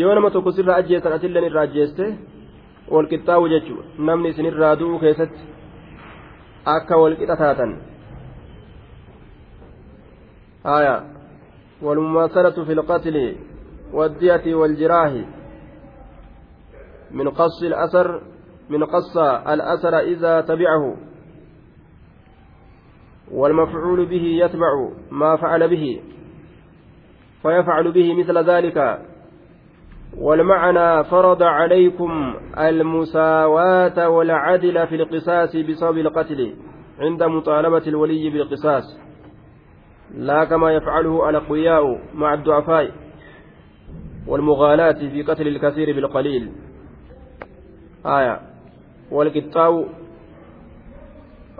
[0.00, 2.14] yoo nama tokko sirra ajjeesan asilleen irraa ajjeeste
[2.94, 5.40] walqixxaawu jechuudha namni isinirraa du'uu keessatti
[6.76, 7.78] akka walqixa taatan
[10.64, 10.94] haya
[11.82, 13.36] والمماثلة في القتل
[13.92, 15.12] والدية والجراح.
[17.10, 18.22] من قص الأثر
[18.70, 19.16] من قص
[19.48, 20.96] الأثر إذا تبعه.
[23.32, 26.00] والمفعول به يتبع ما فعل به
[27.42, 28.98] فيفعل به مثل ذلك.
[30.18, 36.54] والمعنى فرض عليكم المساواة والعدل في القصاص بسبب القتل
[36.98, 39.07] عند مطالبة الولي بالقصاص.
[40.14, 42.90] لا كما يفعله الأقوياء مع الضعفاء
[44.26, 46.52] والمغالاة في قتل الكثير بالقليل
[48.06, 48.40] آية
[49.10, 49.84] والقطاع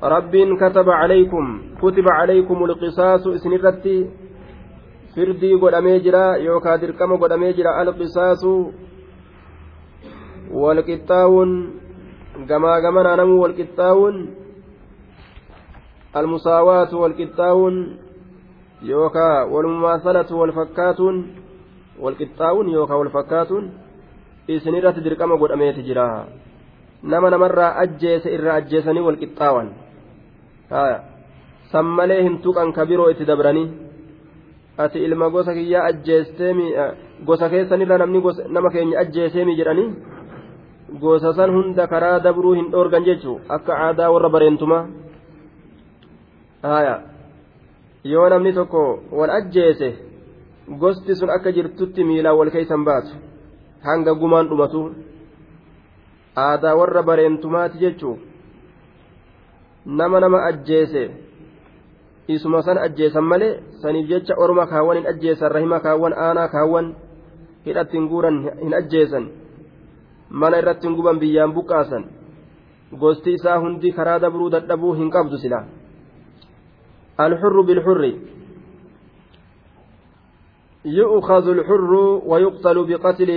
[0.02, 4.06] رب كتب عليكم كتب عليكم القصاص اسنرتي
[5.18, 8.52] firdii godhamee jira yookaan dirqama godhamee jira alqisaasu
[10.62, 11.50] walqixxaawun
[12.50, 14.16] gamaa gamanaa namuu walqixxaawun
[16.20, 17.74] almusaawaatu walqixxaawun
[18.82, 21.16] yookaan walmumaasalatu walfakkaatuun
[22.02, 23.70] walqixxaawun yookaan walfakkaatuun
[24.48, 26.26] isinirratti dirqama godhameeti jira.
[27.02, 29.68] Nama namarraa ajjeese irraa ajjeesanii walqixxaawan.
[31.72, 33.88] San malee hin tuqan ka biroo itti dabranii.
[34.78, 36.66] ati ilma gosa kiyyaa ajjeesteemi
[37.26, 39.88] gosa keessanirra namni nama keenya ajjeeseemi jedhanii
[41.02, 44.84] gosa san hunda karaa dabruu hin dhoorgan jechuu akka aadaa warra bareentumaa
[48.04, 48.82] yoo namni tokko
[49.12, 49.88] wal ajjeese
[50.80, 53.14] gosti sun akka jirtutti miilaan wal keeysan baatu
[53.86, 54.82] hanga gumaan dhumatu
[56.46, 58.16] aadaa warra bareentumaati jechuu
[59.86, 61.02] nama nama ajjeese
[62.28, 66.94] isuma san ajjeesan malee saniif jecha orma kaawwan hin ajjeesan rahima kaawwan aanaa kaawwan
[67.66, 69.28] hidhatti hin guuran hin ajjeesan
[70.30, 72.04] mana irratti hin guban biyyaan buqqaasan
[73.00, 75.60] gosti isaa hundi karaa dabruu dadhabuu hin qabdu sila
[77.20, 78.02] الحر بالحر
[80.84, 81.92] يؤخذ الحر
[82.30, 83.30] ويقتل بقتل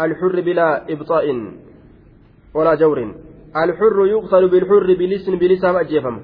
[0.00, 1.24] الحر بلا إبطاء
[2.54, 2.98] ولا جور
[3.56, 6.20] الحر يقتل بالحر بلسن بلسان أجيفم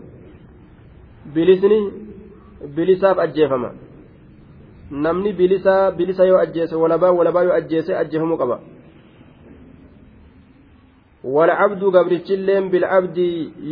[1.35, 1.73] بلسن
[2.77, 3.71] bilisaaf ajjeefama
[4.91, 8.61] namni bilisa bilisa yoo ajjeese walabaa walabaa yoo ajjeese ajjeefamuu qaba
[11.35, 13.19] والعبد قبرتشلين بالعبد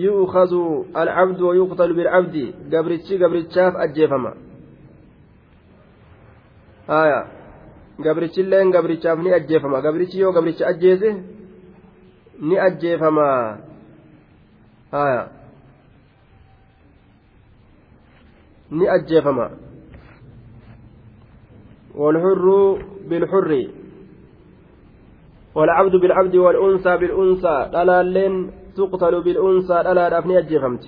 [0.07, 0.53] يؤخذ
[0.97, 2.37] العبد ويقتل بالعبد
[2.73, 4.33] قبرتشي قبرتشاف أجيفما
[6.91, 7.21] آية
[7.99, 11.11] gabrichilleen gabrichaaf ni ajjeefama gabrichi yoo gabricha ajjeese
[12.41, 13.59] ni ajjeefama
[14.93, 15.29] haya
[18.71, 19.51] ni ajjeefama
[21.97, 22.47] والحر
[23.09, 23.51] بالحر
[25.57, 28.35] والعبد بالعبد والأنثى بالأنثى دلالين
[28.77, 30.85] تقتل بالأنثى دلال أبني أجفمت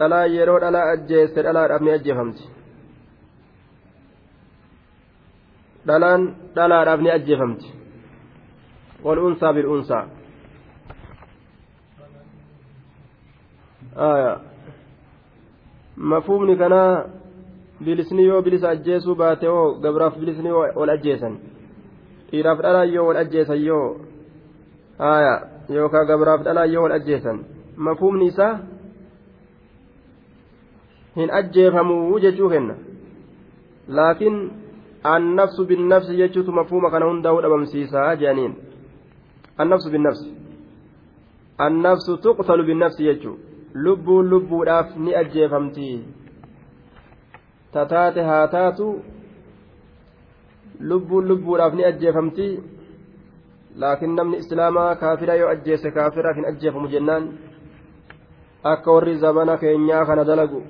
[0.00, 2.38] دلال يرو دلال أجيس دلال أبني أجفمت
[5.88, 6.22] dhalaan
[6.56, 7.68] dhalaadhaaf ni ajjeefamti
[9.04, 10.04] wal'uunsaa bil'uunsaa
[15.96, 17.04] mafuumni kanaa
[17.84, 21.34] bilisni yoo bilisa ajjeesuu baate oo gabraaf bilisni wal ajjeesan
[22.34, 23.88] dhiiraaf dhalaa yoo wal ajjeesan yoo
[24.98, 25.34] haya
[25.78, 27.38] yookaan gabraaf dhalaa yoo wal ajjeesan
[27.88, 28.52] mafuumni isaa
[31.16, 32.74] hin ajjeefamuu jechuu kenna.
[33.88, 34.38] Laakiin
[35.14, 38.54] annafsu binnafsi jechuutu mafuuma kana hundaa'uu dhabamsiisaa jedhaniin
[39.64, 40.30] annafsu binnafsi
[41.66, 43.38] annafsu tuqtalu binnafsi jechuu.
[43.74, 46.04] Lubbuun lubbuudhaaf ni ajjeefamtii
[47.72, 48.88] tataate haa taatu
[50.80, 52.46] lubbuun lubbuudhaaf ni ajjeefamti.
[53.76, 57.28] Laakiin namni islaamaa kaafira yoo ajjeese kaafiraaf hin ajjeefamu jennaan.
[58.62, 60.62] Akka warri zabana keenyaa kana dalagu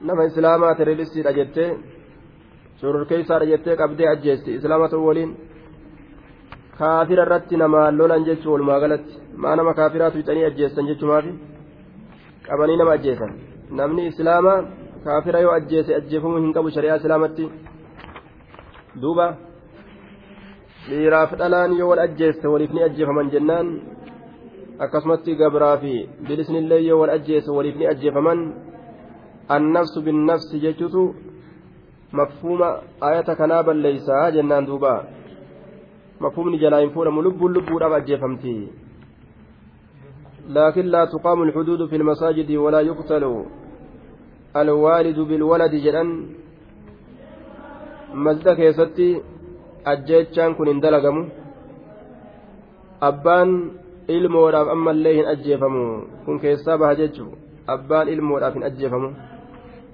[0.00, 1.68] nama islaamaa terelistiidha jettee
[2.80, 5.36] sororkeessaadha jettee qabdee ajjeesti islaama ta'u waliin.
[6.78, 9.14] Kaafira irratti namaan lolan jechuu walumaa galatti.
[9.36, 11.32] Maa nama kaafiraatu bitanii ajjeessan jechumaafi
[12.48, 13.32] qabanii nama ajjeesan.
[13.70, 14.58] Namni islaamaa
[15.04, 17.50] kaafira yoo ajjeese ajjeefamuu hin qabu shari'aa islaamatti.
[19.02, 19.26] Duuba
[20.88, 23.68] dhiiraaf dhalaan yoo wal ajjeeste waliif ni ajjeefaman jennaan
[24.84, 25.94] akkasumatti gabraa fi
[26.28, 28.40] bilisnillee yoo wal ajjeese waliif ni ajjeefaman
[29.56, 31.02] annafsu binnafsi jechuutu
[32.12, 32.68] mafhuuma
[33.08, 34.94] ayata kanaa balleeysaa jennaan duuba
[36.20, 38.56] mafhuumni jalaa hin fuudhamu lubbuun lubbuudhaaf ajjeefamti
[40.48, 43.24] لكن لا تقام الحدود في المساجد ولا يقتل
[44.56, 46.04] الوالد بالولد جدًا
[48.14, 49.08] masjida keessatti
[49.84, 51.24] ajjeechaan kun hin dalagamu.
[53.00, 53.50] Abbaan
[54.08, 55.86] ilmoodhaaf ammallee hin ajjeefamu.
[56.24, 57.34] Kun keessaa baha jechuun
[57.66, 59.08] abbaan ilmoodhaaf hin ajjeefamu.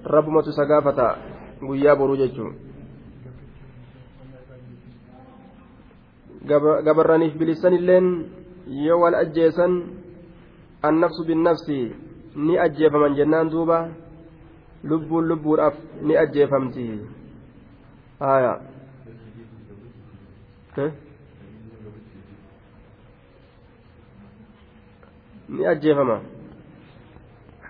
[0.05, 1.15] Rabbumatu isa gaafata.
[1.61, 2.53] Guyyaa boruu jechuun.
[6.85, 8.07] gabarraniif bilisan illeen
[8.65, 9.73] yoo wal ajjeesan
[10.81, 11.93] annafsu binnafsi
[12.35, 13.87] ni ajjeefaman jennaan duuba.
[14.83, 17.20] Lubbuun lubbuudhaaf ni ajjeefamti.
[18.21, 18.53] Haya
[25.49, 26.21] ni ajjeefama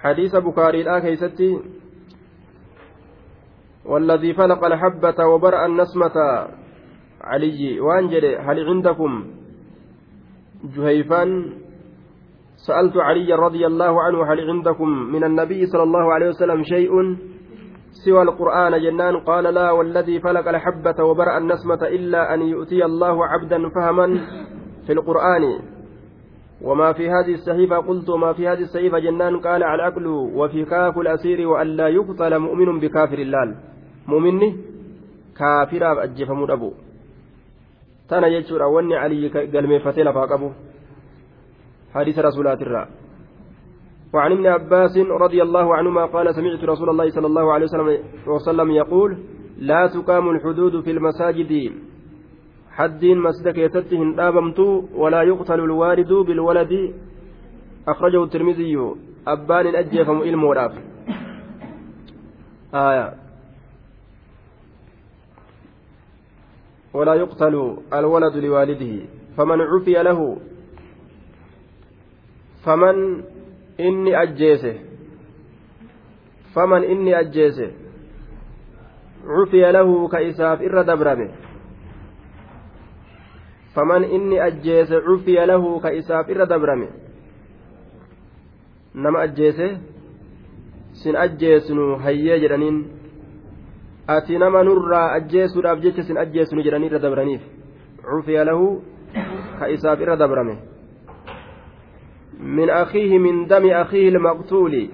[0.02, 1.50] hadiisa bukaariidhaa keeysatti
[3.86, 6.18] والذي فلق الحبة وبرأ النسمة.
[7.22, 9.12] علي وانجل هل عندكم؟
[10.64, 11.30] جهيفان.
[12.56, 16.94] سألت علي رضي الله عنه هل عندكم من النبي صلى الله عليه وسلم شيء؟
[17.92, 23.70] سوى القرآن جنان قال لا والذي فلق الحبة وبرأ النسمة إلا أن يؤتي الله عبدا
[23.70, 24.08] فهما
[24.88, 25.60] في القرآن.
[26.62, 31.48] وما في هذه الصحيفة قلت وما في هذه الصحيفة جنان قال على العقل وفكاك الأسير
[31.48, 33.56] وألا يقتل مؤمن بكافر الله.
[34.08, 34.58] مؤمني
[35.38, 36.72] كافر أجفمود أبو
[38.10, 40.52] تانا يجور أولي علي قلمي فتيل فاقبو
[41.94, 42.88] حديث رسولات الرّ
[44.14, 47.98] وعن ابن عباس رضي الله عنهما قال سمعت رسول الله صلى الله عليه وسلم,
[48.28, 49.18] وسلم يقول
[49.58, 51.72] لا تقام الحدود في المساجد.
[52.72, 54.60] حد مسجد كيتته دابمت
[54.96, 56.94] ولا يقتل الوالد بالولد.
[57.88, 58.76] أخرجه الترمذي.
[59.28, 60.74] أبان أجيفم إلم وراف
[62.74, 63.14] آية.
[66.94, 69.06] ولا يقتل الولد لوالده.
[69.38, 70.38] فمن عفي له
[72.66, 73.24] فمن
[73.88, 74.72] inni ajjeese.
[76.54, 77.68] Faman inni ajjeese.
[79.26, 81.28] Cufiya lahu ka isaaf irra dabrame.
[83.74, 86.88] Faman inni ajjeese cufiya lahu ka isaaf irra dabrame.
[88.94, 89.68] Nama ajjeese?
[91.04, 92.84] Sin ajjeesnu hayyee jedhaniin.
[94.08, 97.42] Ati nama nurraa ajjeesuudhaaf jecha sin ajjeesnu jedhanii irra dabraniif.
[98.04, 98.82] Cufiya lahu
[99.60, 100.71] ka isaaf irra dabrame
[102.42, 104.90] من أخيه من دم أخيه المقتول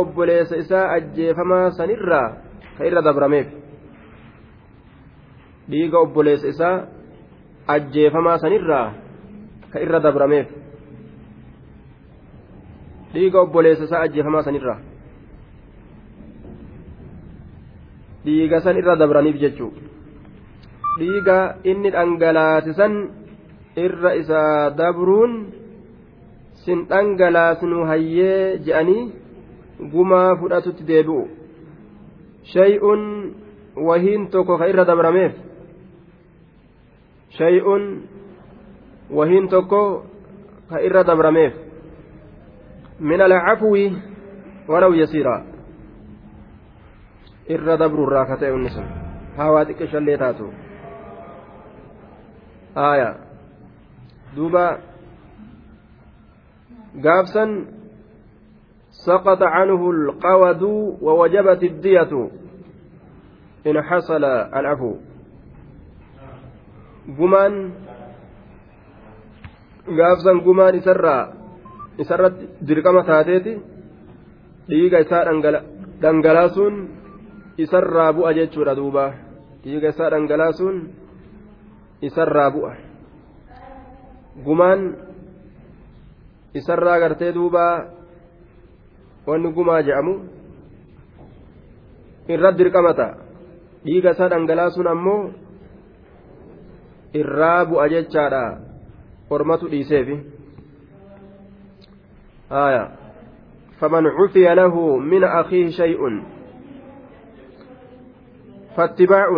[0.00, 2.28] obboleessa isaa ajjeefamaa sanirraa
[2.78, 3.46] ka irra dabrameef
[5.70, 6.76] dhiiga obboleessa isaa
[7.74, 8.92] ajjeefamaa sanirraa
[9.72, 10.48] ka irra dabrameef
[13.14, 14.78] dhiiga obboleessa isaa ajjeefamaa sanirraa
[18.24, 19.72] dhiiga san irra dabraniif jechuu
[20.98, 22.94] dhiiga inni dhangalaasisan
[23.86, 25.32] irra isaa dabruun
[26.64, 29.12] sin dhangalaasnu hayyee je'anii
[29.92, 31.28] gumaa fudhatutti deebi'u
[32.54, 33.02] shay'un
[33.88, 35.32] wahiin tokko ka irra dabrameef
[37.38, 37.84] shay'un
[39.10, 39.82] wahiin tokko
[40.70, 41.54] ka irra dabrameef
[43.00, 43.84] min alcafwi
[44.68, 45.36] walaw yasiira
[47.48, 48.84] irra dabruurraa ka ta'e unni sun
[49.36, 50.50] hawaa xiqqishallee taatu
[52.74, 53.27] aya
[54.36, 54.80] duuba
[57.04, 57.78] gaafsan
[58.98, 60.62] سقط عنه القود
[61.02, 62.12] ووجبت الدية
[63.66, 64.92] إن حصل العفو
[67.18, 67.54] قمان
[69.88, 71.32] gaafsan gumaan isarraa
[71.96, 73.56] isarratti dirqama taateeti
[74.68, 75.24] dhiiga isaa
[76.02, 76.74] dhangalaasuun
[77.56, 79.16] isarraa bu'a jechuudha duuba
[79.64, 80.76] dhiiga isaa dhangalaasuun
[82.04, 82.87] isarraa bu'a
[84.44, 84.96] gumaan
[86.54, 87.64] isarraa gartee duuba
[89.26, 90.14] wanni gumaa je'amu
[92.28, 93.08] irra dirqamata
[93.84, 95.22] dhiiga isaa dhangalaasuun ammoo
[97.20, 98.42] irraa bu'a jechaadha
[99.30, 100.16] ormatu dhiiseefi
[102.50, 102.82] aya
[103.80, 106.38] faman cufiya lahu min akiihi shay'un
[108.78, 109.28] فاتباع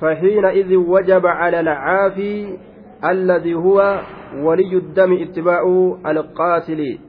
[0.00, 2.58] فحينئذ وجب على العافي
[3.03, 4.01] الذي هو
[4.35, 5.61] ولي الدم اتباع
[6.05, 6.99] القاتل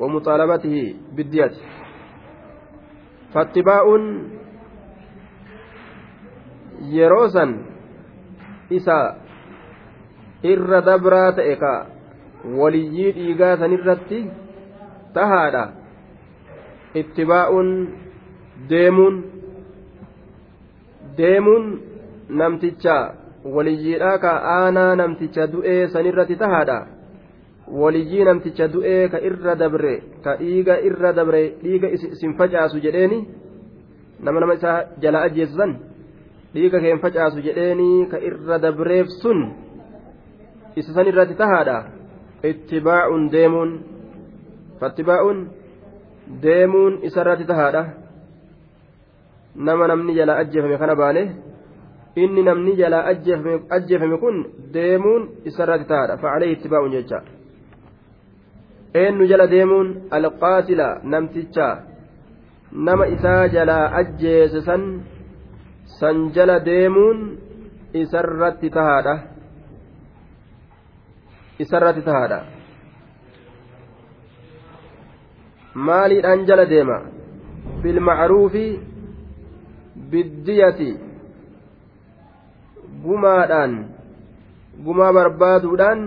[0.00, 1.52] ومطالبته بالدية
[3.34, 3.82] فاتباع
[6.82, 7.44] يروسا
[8.72, 9.16] إسا
[10.44, 11.86] إر دبرات إكا
[12.44, 14.30] ولي إيغاثا نرتي
[15.14, 15.64] تهادا
[16.96, 17.48] اتباع
[18.68, 19.38] ديمون
[21.18, 21.64] deemuun
[22.28, 23.14] namticha
[23.45, 26.77] waliyyiidhaa ka aanaa namticha du'ee sanirratti tahaadha.
[27.81, 33.19] Waliyyii namticha du'ee ka irra dabre ka dhiiga irra dabre dhiiga isin facaasu jedheeni
[34.19, 35.75] nama nama isaa jala ajjeessan
[36.53, 39.39] dhiiga keen facaasu jedheeni ka irra dabreef sun
[40.75, 41.77] isa san irratti tahaadha.
[42.43, 43.71] Ittibaa'uun deemuun
[44.79, 45.47] fattibaa'uun
[46.43, 47.83] deemuun isarratti tahaadha.
[49.55, 51.23] Nama namni jalaa ajjeefame kana baane
[52.15, 53.05] inni namni jalaa
[53.69, 56.17] ajjeefame kun deemuun isarratti taa'adha.
[56.17, 57.21] Facalee ittibaa'uun jecha.
[58.93, 59.87] Eenyu jala deemuun?
[60.11, 61.67] Alqaatila namticha
[62.71, 64.83] nama isaa jalaa ajjeese san
[65.99, 67.23] san jala deemuun
[67.93, 69.15] isarratti tahaadha
[71.65, 72.39] isarratti tahaadha
[75.73, 76.97] maaliidhaan jala deema?
[77.83, 78.65] Bilmacruufi
[80.11, 80.89] biddiyati
[83.03, 83.73] gumaadhaan
[84.85, 86.01] gumaa barbaaduudhaan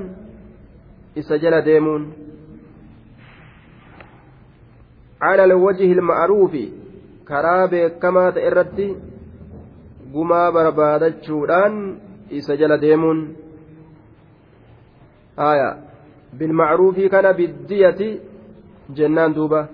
[1.16, 2.05] isa jala deemuun.
[5.20, 6.64] Cala alwajhi ma'aruufi
[7.24, 8.88] karaa beekamaa ta'e irratti
[10.14, 11.74] gumaa barbaadachuudhaan
[12.30, 13.20] isa jala deemuun.
[15.36, 15.68] Aya
[16.38, 18.09] bilmacruufii kana biddiyati
[18.97, 19.68] jennaan duuba.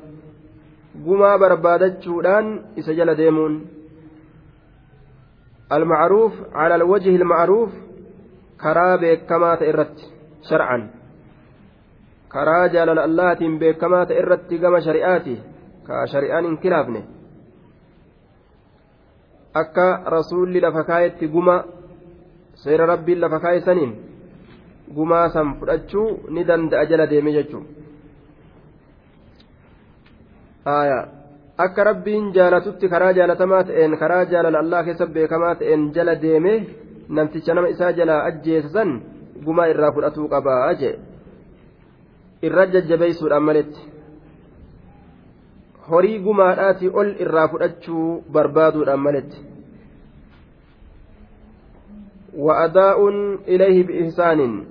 [1.04, 2.46] Gumaa barbaadachuudhaan
[2.76, 3.54] isa jala deemuun.
[5.72, 7.70] المعروف على الوجه المعروف
[8.60, 9.96] كرا بكما تئرت
[10.50, 10.90] شرعا
[12.32, 15.36] كرا جلال الله بكما تئرت كما شريعاتي
[20.60, 21.64] lafa kaayetti guma
[22.62, 23.92] seera rabbiin lafa kaaye saniin
[24.94, 27.66] gumaa san fudhachuu ni danda'a jala deeme jechuun
[31.58, 36.66] akka rabbiin jaalatutti karaa jaalatamaa ta'een karaa jaalala allah keessa beekamaa ta'een jala deeme
[37.08, 38.92] namticha nama isaa jalaa ajjeesan
[39.44, 40.98] gumaa irraa fudhatuu qabaa jee
[42.42, 43.80] irra jajjabeessuudhaan maletti
[45.90, 49.52] horii gumaadhaatii ol irraa fudhachuu barbaaduudhaan maletti
[52.36, 53.08] وأداء
[53.48, 54.64] إليه بإحسان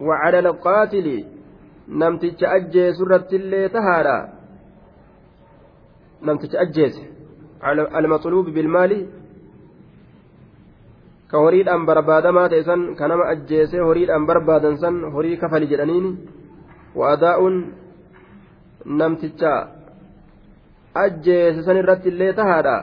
[0.00, 1.24] وعلى القاتل
[1.88, 4.35] نمتج أجي سرة اللي تهارا
[6.23, 6.95] نمتج أجيس
[7.99, 9.07] المطلوب بالمال
[11.31, 16.05] كهريد أن بربادا ما تيسن كنما أجيس هريد أن بربادا سن هري كفل جدنين
[16.95, 17.39] وأداء
[18.85, 19.43] نمتج
[20.95, 22.77] أجيس سن الرت اللي تهارا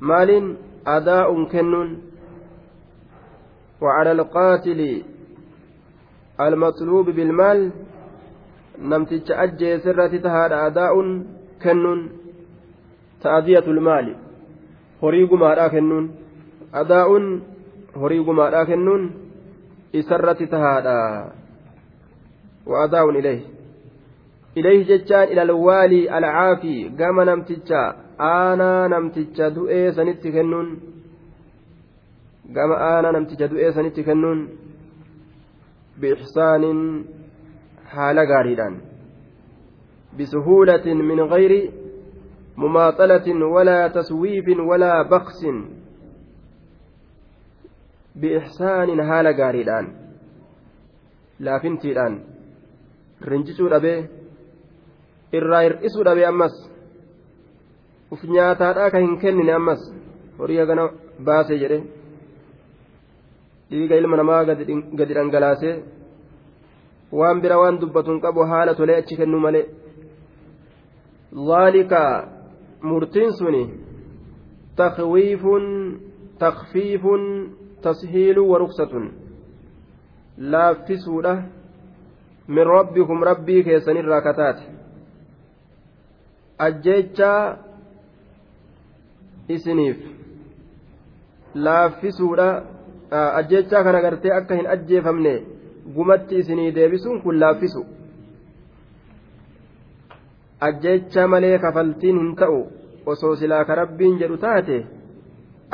[0.00, 0.56] مال
[0.86, 1.90] أداء كنون
[3.82, 5.02] وعلى القاتل
[6.40, 7.70] المطلوب بالمال
[8.78, 10.94] نمتج أجي سرة تهاد أداء
[11.63, 12.01] kennuun
[13.23, 14.15] ta'adiyatul maali
[15.01, 16.05] horii gumaadhaa kennuun
[16.81, 17.25] adaa'uun
[18.01, 19.03] horii gumaadhaa kennuun
[19.93, 20.97] isarratti tahaadha.
[22.71, 23.45] Wa'adaa'uun ilayhi.
[24.55, 27.81] Ilayhi jechaan ilalwaalii alcaafii gama namticha
[28.29, 30.69] aanaa namticha du'ee sanitti kennuun
[32.57, 34.41] gama aanaa namticha du'ee sanitti kennuun
[36.01, 36.81] biixsaanin
[37.95, 38.75] haala gaariidhaan.
[40.16, 41.62] bisuhuulatin min gayri
[42.56, 45.40] مماطلة ولا تسويف ولا بخس
[48.16, 49.86] بإحسان هال قاريدان
[51.40, 52.20] لا فنتيدان
[53.24, 53.96] رنجسوا دبي
[55.38, 56.54] irraa hir'isuu dhabe ammas
[58.14, 59.82] uf nyaataadhaa ka hin kennine ammas
[60.38, 60.82] horii hagana
[61.28, 61.78] baase jedhe
[63.70, 65.74] dhiiga ilma namaa gadi dhangalaasee
[67.20, 69.64] waan bira waan dubbatuun qabu haala tolee achi kennuu malee
[71.45, 72.27] zaalika
[72.81, 73.63] murtiin suni
[74.75, 75.65] takwiifun
[76.39, 77.23] takfiifun
[77.81, 79.13] tashiiluu waruksatun
[80.37, 81.35] laaffisuudha
[82.47, 84.63] min rabbikum rabbii keessanirraa kataate
[86.67, 87.57] ajjechaa
[89.49, 89.97] isiniif
[91.55, 92.47] laaffisuudha
[93.11, 95.35] ajjechaa kana gartee akka hin ajjeefamne
[95.95, 97.85] gumatti isinii deebisuun kun laaffisu
[100.59, 102.61] ajjecha malee kafaltiin hin ta'u
[103.05, 104.85] osoo silaa ka rabbiin jedhu taate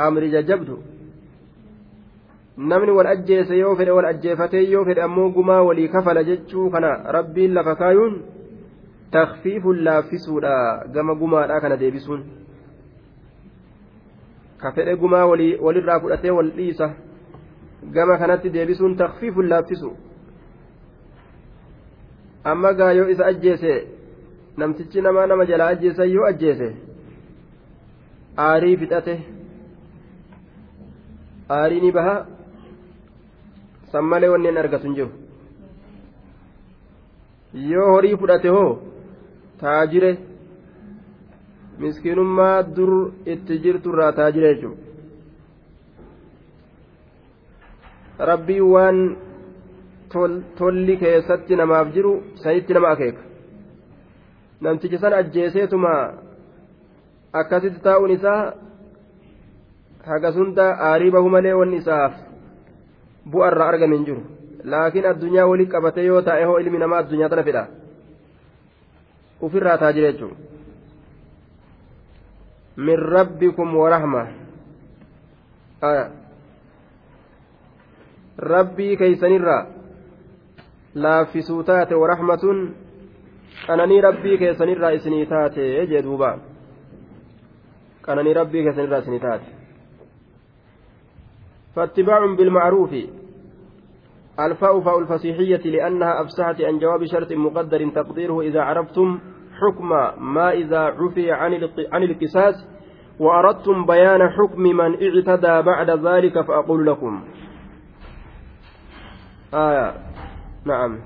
[0.06, 0.78] amri jajjabdu
[2.56, 6.90] namni wal ajjeese yoo fedhe wal ajjeefatee yoo fedhe ammoo gumaa walii kafala jechuu kana
[7.18, 8.22] rabbiin lafa kaayuun
[9.10, 10.54] takfiifun laaffisuudha
[10.92, 12.22] gama gumaadhaa kana deebisuun
[14.62, 16.90] ka fedhe gumaa walirraa fudhatee wal dhiisa
[17.96, 19.96] gama kanatti deebisuun takfiifun laaffisu
[22.52, 23.74] amma gaa yoo isa ajjeese
[24.62, 26.68] namtichi namaa nama jalaa ajjeesan yoo ajjeese
[28.46, 29.14] aarii fixate
[31.58, 32.14] aarii ni baha
[33.92, 35.10] san malee wanneen argatu hin jiru
[37.72, 38.70] yoo horii fudhate hoo
[39.64, 40.12] taajire
[41.84, 42.92] miskiinummaa dur
[43.34, 44.82] itti jirturraa taajire jechuudha
[48.30, 48.98] rabbii waan
[50.58, 53.23] tolli keessatti namaaf jiru sanitti nama akeeka
[54.66, 55.94] namtichi san ajjeeseetuma
[57.40, 58.40] akkasitti taa'uun isaa
[60.10, 62.14] hagas hunda aarii bahu malee wanni isaaf
[63.34, 64.22] bu'arraa argame hin jiru.
[64.64, 67.66] Laakiin addunyaa walii qabatee yoo taa'e hoo ilmi namaa addunyaa tana fedha.
[69.40, 70.36] Ufirraa taajire jechuudha.
[72.76, 74.26] Min rabbikum warahma
[78.38, 79.66] rabbii keeysanirraa
[80.94, 82.64] laaffisuu taate warahmatun
[83.66, 86.38] qananii rabbii keessanirraa isinii taate jee duuba?
[88.06, 89.54] Qananii rabbii keessanirraa isinii taate.
[91.74, 92.94] فاتباع بالمعروف
[94.40, 99.18] الفاء فاء الفصيحية لأنها أفسحت عن جواب شرط مقدر تقديره إذا عرفتم
[99.60, 99.88] حكم
[100.34, 101.32] ما إذا عفي
[101.92, 102.66] عن القساس
[103.18, 107.24] وأردتم بيان حكم من اعتدى بعد ذلك فأقول لكم
[109.54, 109.94] آية
[110.64, 111.00] نعم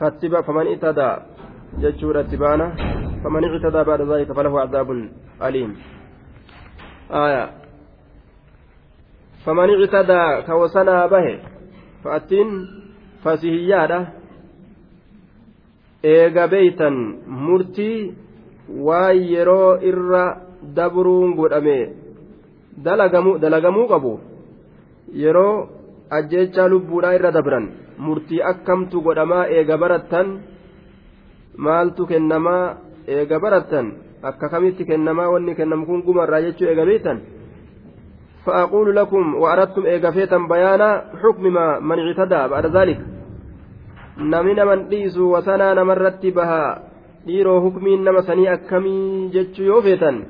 [0.00, 1.16] فاتبع فمن اعتدى
[1.82, 2.66] jechuudha itti baana.
[3.22, 5.10] Faman ictadaa baada zaalika falahu cadaabun
[5.40, 5.72] aliim.
[7.10, 7.44] Aya.
[9.44, 11.34] Faman ictadaa ka wasanaa bahe.
[12.02, 12.50] Fa'attiin
[13.22, 14.00] fasihiyyaadha
[16.02, 18.14] eega beeytan murtii
[18.88, 20.24] waan yeroo irra
[20.76, 21.78] dabruun godhame
[23.42, 24.20] dalagamuu qabu.
[25.22, 25.68] Yeroo
[26.10, 27.66] ajjeechaa lubbuudhaa irra dabran.
[27.98, 30.55] Murtii akkamtu godhamaa eega barattan
[31.56, 32.64] maaltu kennamaa
[33.14, 33.92] eega barattan
[34.22, 37.20] akka kamitti kennamaa wanni kennamu kun gumarraa jechuu eega beeytan
[38.46, 40.90] فأقول لكم وأردتم إيغافيتا بيانا
[41.22, 41.42] حكم
[41.88, 42.98] من اعتدى بعد ذلك
[44.18, 46.62] نمن من ديسو وسنا نمرت بها
[47.26, 50.24] hukmiin nama sanii akkamii jechuu yoo feetan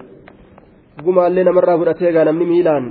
[1.04, 2.86] gumaallee namarraa fudhatee gaa namni miilaan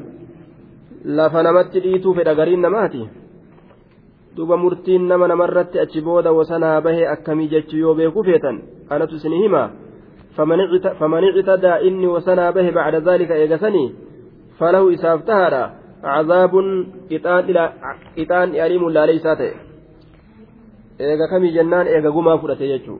[1.05, 3.01] lafa namatti dhiituu fedha gariin namaati
[4.35, 9.41] duba murtiin nama namarratti achi booda wasanaa bahee akkamii jechuu yoo beekuu feetan anatu isinii
[9.43, 9.69] hima
[10.35, 13.95] faman ictadaa inni wasanaa bahe bacda daalika eegasanii?
[14.59, 15.63] Falahu isaaf tahaadha.
[16.01, 16.67] Cazaabun
[17.09, 19.53] qixaan aliimun laaleysaa ta'e.
[20.99, 22.99] Eega kamii jennaan eega gumaa fudhate jechuu?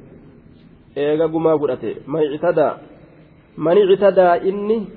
[0.96, 1.92] Eega gumaa fudhate.
[3.58, 4.88] Man ictadaa inni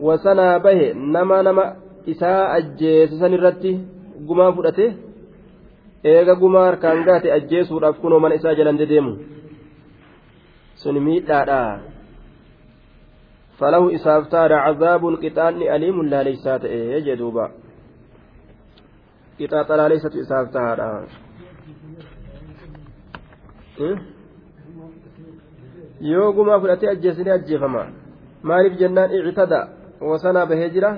[0.00, 1.64] wasanaa bahe nama nama
[2.06, 3.78] isaa ajjeesisan irratti
[4.26, 4.86] gumaa fudhate
[6.04, 9.16] eega gumaa harkaan gaate ajjeesuudhaaf kunoo mana isaa jalan dedeemu.
[10.74, 11.80] Sun miidhaadha.
[13.58, 17.50] Falahu isaaf taadha cazaabun qixaanni aliimun laaleysaa ta'e jee duuba.
[19.38, 20.88] Qixaaxa laaleysatu isaaf tahaadha.
[23.78, 23.98] Hmm?
[26.00, 27.86] Yoo gumaa fudhatee ajjeesine ajjeefama.
[28.42, 29.60] Maaliif jennaan ictada?
[30.00, 30.90] Wasanaa bahee jira?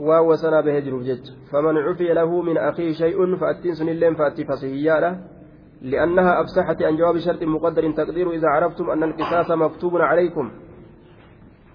[0.00, 5.12] Wasanaa bahee jiruuf jecha faman cufiya lahu min akhiihi shay'un fa'attiin sunilleen fa'atti fasihiyyaadha
[5.80, 10.50] لأنها أفسحت عن جواب شرط مقدر تقدير إذا عرفتم أن القصاص مكتوب عليكم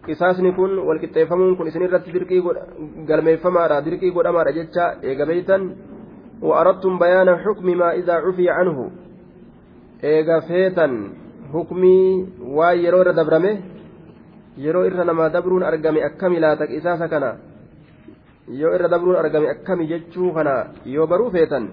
[0.06, 2.41] qisaasni kun walqixxeeffamuun kun isin irratti dirqii
[3.10, 5.61] galmeeffamaadha dirqii godhamaadha jecha eega beeytan
[6.41, 8.91] وأردتم بيان حكم ما إذا عفي عنه
[10.03, 11.10] إيغا فيتن
[11.53, 13.60] حكمي ويرو إر دبرمه
[14.57, 17.38] يرو إر نما دبرون أرقمي أكمي لا تك إساسا كنا
[18.47, 20.53] yoo irra dabruun argame akkami jechuu kana
[20.85, 21.65] yoo baruu feetan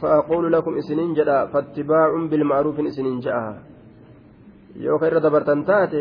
[0.00, 3.54] fa'aquulu lakum isiniin jedha fattibaa'uun bilma'aruufin isiniin jedha
[4.84, 6.00] yoo ka irra dabartan taate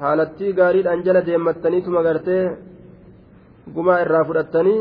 [0.00, 2.44] haalattii gaariidhaan jala deemmattanii tuma gartee
[3.74, 4.80] gumaa irraa fudhattanii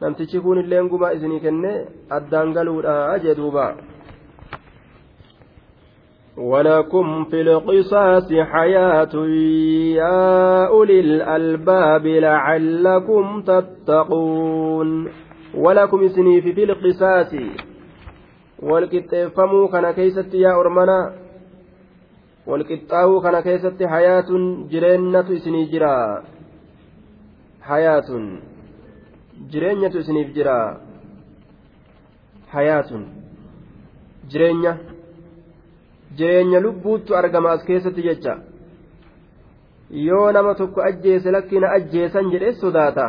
[0.00, 1.72] namtichi kun illeen gumaa isinii kenne
[2.16, 3.72] addaan galuudha jee duubaa.
[6.36, 9.14] ولكم في القصاص حياة
[9.94, 15.08] يا أولي الألباب لعلكم تتقون
[15.54, 17.34] ولكم سنيف في القصاص
[18.62, 21.24] والكتفمو كان كيست يا أرمنا
[22.46, 24.42] walqixxaawuu kana keessatti hayaatun
[24.72, 25.92] jireennatu isinii jira
[27.68, 28.26] hayaatun
[29.52, 30.56] jireenyatu isiniif jira
[32.54, 33.06] hayaatun
[34.34, 34.72] jireenya
[36.18, 38.34] jireenya lubbuuttu argama as keessatti jecha.
[39.90, 43.06] Yoo nama tokko ajjeese lakkina ajjeesan jedhe sodaata.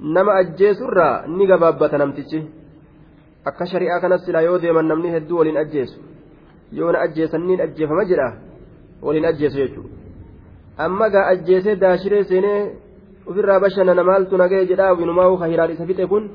[0.00, 2.40] Nama ajjeesurraa ni gabaabbata namtichi.
[3.44, 5.98] Akka shari'aa kanas silaa yoo deeman namni hedduu waliin ajjeesu.
[6.72, 8.28] Yoo na ajjeesaniin ajjeefama jedha
[9.02, 10.00] waliin ajjeesu jechuudha
[10.84, 12.60] amma gaa ajjeesee daashiree seenee
[13.26, 16.30] ofirraa bashannana maaltu nagee jedhaa winumaa ka hiraan isa fixe kun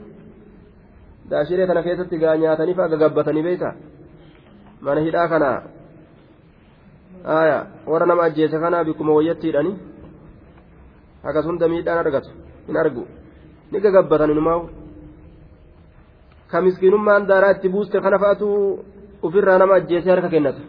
[1.30, 3.70] daashiree kana keessatti gaa nyaataniif aga gabbatanii beeyta
[4.82, 5.50] mana hidhaa kana?
[7.26, 7.58] Aya
[7.88, 9.72] warra nama ajjeese kana bikkuma wayyattiidhani
[11.24, 12.30] akkasunda miidhaan argatu
[12.68, 13.04] hin argu.
[13.72, 14.60] Ni gagabbatan inumaa
[16.52, 18.48] ka miskiinummaan daaraa itti buuste kana fa'atu
[19.26, 20.62] ufirraa nama ajjeesee harka kennata.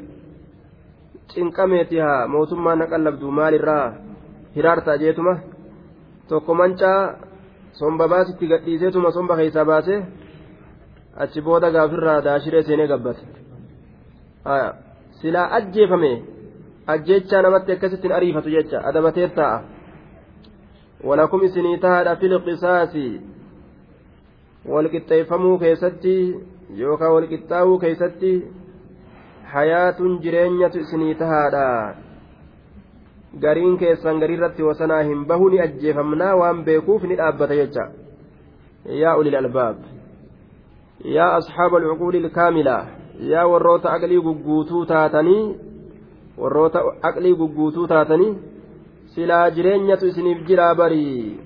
[1.33, 3.87] Cinqameeti haa mootummaan na qallabdu maalirraa
[4.57, 5.35] hiraartaa jeetuma?
[6.29, 7.01] Tokko mancaa
[7.79, 9.99] somba baasitti gadhiiseetuma somba keessaa baasee
[11.23, 13.23] achi booda gaafirraa daashiree seenee gabbate
[15.21, 16.13] silaa ajjeefame
[16.95, 19.63] ajjechaa namatti akkasittiin ariifatu jecha adabateet ta'a
[21.05, 23.07] walakum isinii tahaadha fil qisaasi
[24.75, 26.15] walqixxeeffamuu keessatti
[26.83, 28.33] yookaan walqixxaawuu keessatti
[29.53, 31.95] hayaatun jireenyatu isinii tahaadha.
[33.41, 37.85] Gariin keessan gariirratti wasanaa hin bahu ni ajjeefamnaa waan beekuuf ni dhaabbata jecha.
[39.03, 39.77] Yaa ulil albaab
[41.17, 42.77] yaa asxaaba alcuquuli ilkaamila
[43.34, 45.44] yaa warroota aqlii gugguutuu taatanii
[46.38, 48.34] warroota aqlii gugguutuu taatanii
[49.16, 51.40] silaa jireenyatu isiniif jiraa barii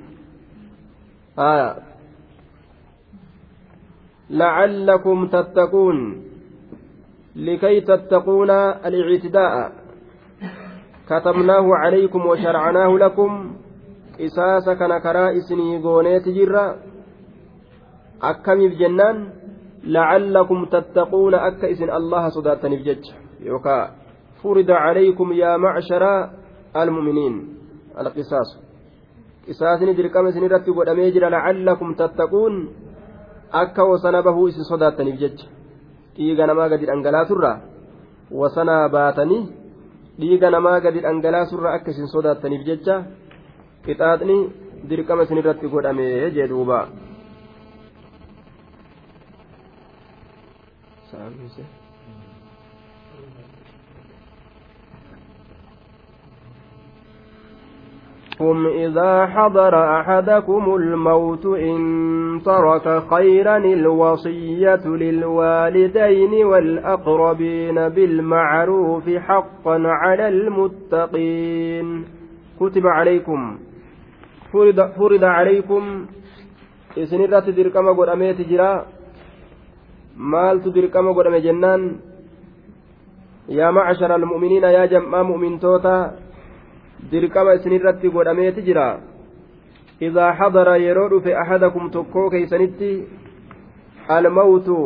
[4.30, 5.98] لعلكم تتقون
[7.36, 9.72] لكي تتقون الاعتداء
[11.10, 13.32] كتبناه عليكم وشرعناه لكم
[14.20, 16.76] قصاص كان كرا إسني غونيت جرا
[18.22, 19.18] أكمل جنان
[19.85, 23.05] لعلكم تتقون أك إسن الله صداتني بجج
[23.41, 23.91] يوكا
[24.43, 26.31] فرض عليكم يا معشر
[26.77, 27.35] المؤمنين
[28.01, 28.51] القصاص
[29.49, 32.55] قصاص ندركم سنرتب ودميجر لعلكم تتقون
[33.51, 35.47] isin sodaattaniif jecha
[36.17, 37.59] dhiiga namaa gadi dhangalaasurraa
[38.31, 39.49] wasanaa baatanii
[40.21, 43.03] dhiiga namaa gadi dhangalaasurraa akka isin sodaattaniif jecha
[43.85, 44.37] qixaaxni
[44.89, 46.47] dirqama isin irratti godhame jee
[51.37, 51.81] duuba.
[58.41, 72.05] لكم إذا حضر أحدكم الموت إن ترك خيرا الوصية للوالدين والأقربين بالمعروف حقا على المتقين.
[72.61, 73.59] كتب عليكم.
[74.53, 76.07] فرض, فرض عليكم.
[76.97, 78.87] الرات دركما قد أميت جرا
[80.75, 81.97] دركما قد جنان
[83.49, 85.97] يا معشر المؤمنين يا جمع مؤمن توتا
[87.09, 88.87] dirqama isinirratti godhameeti jira
[90.07, 92.91] idaa hadara yeroo dhufe ahadakum tokkoo keeysanitti
[94.17, 94.77] almawtu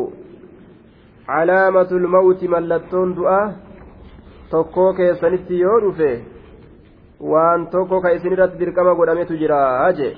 [1.27, 3.40] calaamatu lmawti mallattoon du'a
[4.52, 6.11] tokkoo keessanitti yoo dhufe
[7.32, 9.61] waan tokko ka isinirratti dirqama godhametu jira
[9.98, 10.15] jee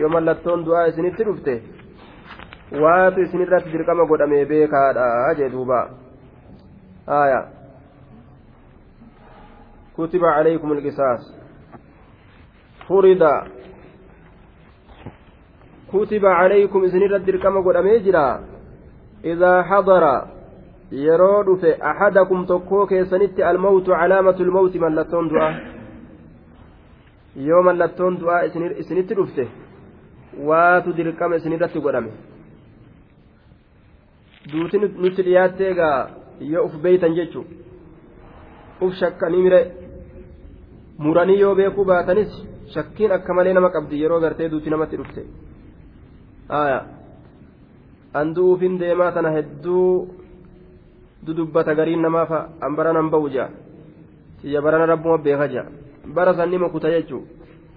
[0.00, 1.54] yoo mallattoon du'aa isinitti dhufte
[2.72, 5.78] waatu isinirratti dirqama godhame beekaadha jee duuba
[7.06, 7.40] aya
[9.96, 11.22] kutiba calaykum alqisaas
[12.86, 13.32] furida
[15.90, 18.24] kutiba calaykum isinirratti dirqama godhamee jira
[19.32, 20.14] idaa xadara
[20.92, 25.52] yeroo dhufe axadakum tokkoo keessanitti almawtu calaamatu lmawti mallattoon du'aa
[27.48, 28.42] yoo mallattoon du'aa
[28.82, 29.48] isinitti dhufte
[30.48, 32.12] waatu dirqama isinirratti godhame
[34.52, 35.98] duuti nutti dhiyaatte egaa
[36.52, 37.44] yoo uf beeytan jechu
[38.80, 39.60] uf shakkanii mire
[40.98, 42.32] muranii yoo beekuu baatanis
[42.74, 45.22] shakkiin akka malee nama qabdi yeroo gartee duuti namatti dhufte.
[48.14, 50.08] An du'uufin deemaa tana hedduu
[51.26, 52.30] dudubbata gariin namaaf
[52.60, 53.50] an baranan ba'u jaa.
[54.40, 55.66] Siyya barana rabbuma beeka jaa.
[56.14, 57.26] Bara sanni makuta jechuu.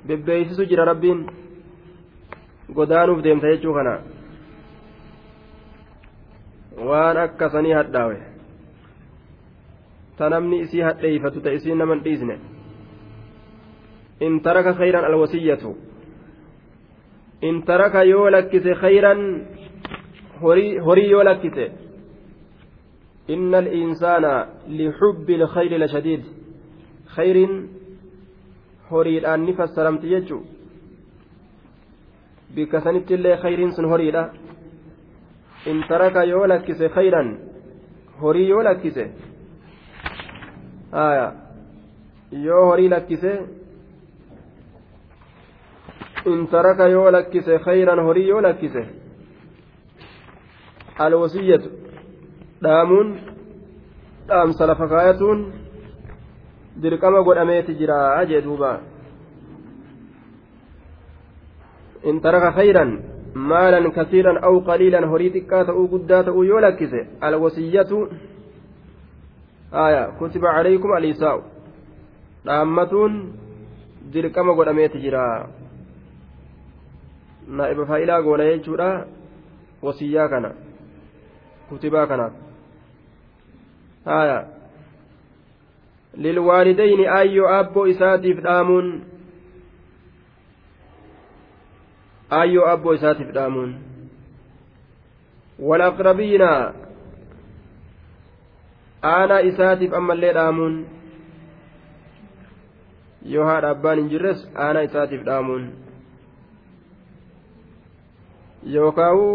[0.08, 1.26] Bebbeeysisu jira rabbiin
[2.76, 4.00] godaanuuf deemta jechuu kana
[6.90, 8.18] waan akkasanii hadhaawe
[10.18, 12.40] ta namni isii hadheeyfatu ta isiin naman dhiisne
[14.20, 15.76] in taraka khayran alwasiyyatu
[17.42, 19.22] in taraka yoo lakkise khayran
[20.42, 21.72] horii yoo lakkise
[23.30, 24.26] إن الإنسان
[24.68, 26.24] لحب الخير لشديد
[27.16, 27.38] خير
[28.92, 30.44] horiidhaan ni fassaramti jechuun
[32.56, 34.24] bikka sanitti illee khayriin sun horiidha
[35.66, 37.38] in taraka yoo lakkise khayran
[38.22, 39.06] horii yoo lakkise
[42.32, 43.32] yoo horii lakkise
[46.26, 48.84] in taraka yoo lakkise khayran horii yoo lakkise
[51.00, 51.70] alwasiyyatu
[52.64, 53.20] dhaamuun
[54.28, 55.40] dhaamsa lafa kaayatuun
[56.82, 58.80] dirqama godhameeti jira jee duuba
[62.04, 68.10] in taraka khayran aw qaliilan horii xiqqaa ta'uu guddaa ta'uu yoo lakkise alwasiyyatu
[69.72, 71.42] aya kutiba calaykum aliisaa'u
[72.46, 73.14] dhaammatuun
[74.14, 75.48] dirqama godhameeti jira
[77.48, 78.90] naa'iba faa'ilaa goona jechuudha
[79.82, 80.52] wasiyyaa kana
[81.70, 82.34] kutibaa kanaaf
[84.06, 84.38] aya
[86.18, 89.11] lilwaalidayni ayyoo abboo isaatiif dhaamuun
[92.40, 93.72] ayyoo abboo isaatiif dhaamuun
[95.70, 96.50] walaqrabiina
[99.14, 100.76] aanaa isaatiif ammallee dhaamuun
[103.34, 105.66] yoo haadha abbaan hin jirres aanaa isaatiif dhaamuun
[108.76, 109.28] yookaawu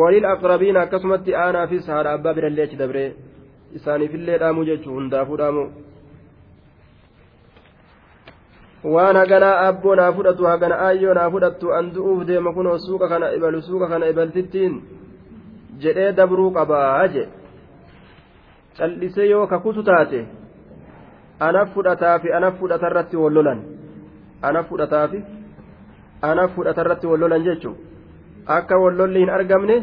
[0.00, 3.08] walil aqrabiina akkasumatti aanaafis haadha abbaa birallee achi dabree
[3.80, 5.66] isaaniifillee dhaamuu jechuu hundaafuu dhaamuu
[8.84, 13.32] waan haganaa abboo naa fudhatu hagana aayyoo naa fudhattu an du'uuf deema kunoo suuqa kana
[13.32, 14.74] ibalu suuqa kana ibaltittiin
[15.84, 17.28] jedhee dabruu qabaa je
[18.78, 20.20] cal'isee yoo kakutu taate
[21.48, 23.60] anaf fudhataafi anaf fudhatarratti wallolan
[24.42, 25.24] anaf fudhataafi
[26.30, 27.76] anaf fudhatarratti wallolan jechuu
[28.58, 29.76] akka wallolli hin argamne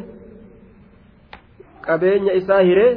[1.87, 2.91] qabeenya isaa hiree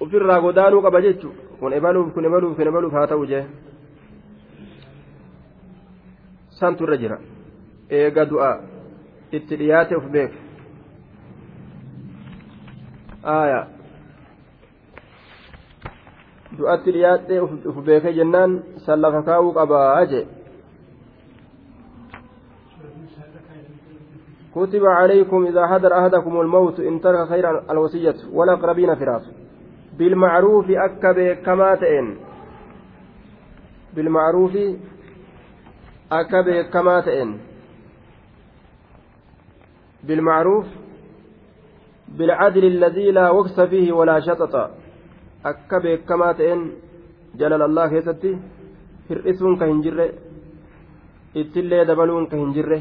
[0.00, 3.44] ofirraa godaanuu qaba jechu kun ibaluuf kun ibaluuf kun ibaluuf haa ta'u jee
[6.60, 7.18] santu irra jira
[7.90, 8.52] eega du'a
[9.36, 10.32] itti dhiyaate uf beek
[13.24, 13.60] aya
[16.58, 17.40] du'atti dhiyaate
[17.70, 20.26] uf beeke jennaan san lafa kaa'uu qabaa jee
[24.54, 29.30] كتب عليكم إذا حضر أحدكم الموت إن ترك خيرا الوصية والأقربين فراس
[29.98, 32.16] بالمعروف أكب كما تئن
[33.94, 34.52] بالمعروف
[36.12, 37.38] أكب كما تئن
[40.04, 40.66] بالمعروف
[42.08, 44.70] بالعدل الذي لا وكس فيه ولا شطط
[45.46, 46.72] أكب كما تئن
[47.34, 48.38] جلال الله كيستي
[49.08, 50.06] hir'isuun ka hin jirre
[51.40, 52.78] ittillee dabaluun ka hin jirre.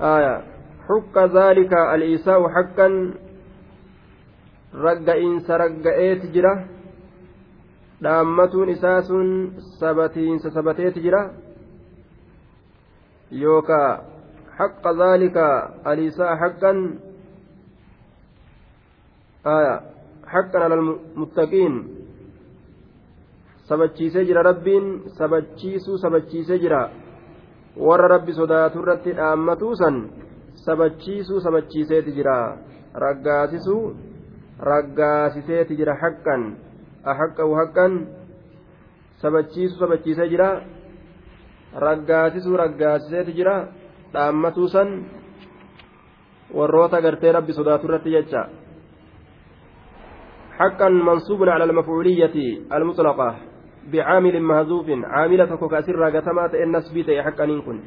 [0.00, 0.34] آية
[0.88, 2.88] حق ذلك الإيساء حقا
[4.74, 6.54] رقئنس رقئت جرة
[8.02, 9.28] dhaammatuun isaa sun
[9.80, 11.22] sabatiinsa sabateeti jira.
[13.42, 13.90] Yookaa
[14.58, 15.46] haqqa zaalika
[15.84, 16.78] aliisaa haqqan
[20.34, 20.84] haqqan alal
[21.20, 21.74] muttaqiin.
[23.68, 24.86] Sabachiisee jira rabbiin
[25.18, 26.82] sabachiisuu sabachiisee jira.
[27.86, 29.96] Warra rabbi sodaatu irratti dhaammatuu san
[30.66, 32.38] sabachiisuu sabachiiseeti jira.
[33.04, 33.82] Raggaasisuu
[34.70, 36.42] raggaasiseeti jira haqqan
[37.04, 37.92] ahaqqahu haqqan
[39.20, 40.48] sabachiisuu sabachiisee jira
[41.86, 43.56] raggaasisuu raggaasiseeti jira
[44.12, 44.88] dhaammatuu san
[46.54, 48.48] warroota gartee rabbi sodaatu irratti jecha
[50.60, 52.36] حقا منصوب على المفعولية
[52.72, 53.36] المطلقة
[53.92, 57.80] بعامل مهزوف عاملة كوكاسر راقتمات النسب حقا إن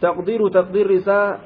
[0.00, 1.40] تقدير تقدير رساء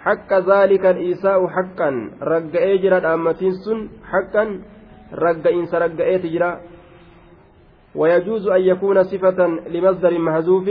[0.00, 1.90] حق ذلك الإيساء حقا
[2.22, 4.44] رقا جرى أمتين سن حقا
[5.12, 6.60] رقا إنس رقا تجرى
[7.94, 10.66] ويجوز أن يكون صفة لمصدر محذوف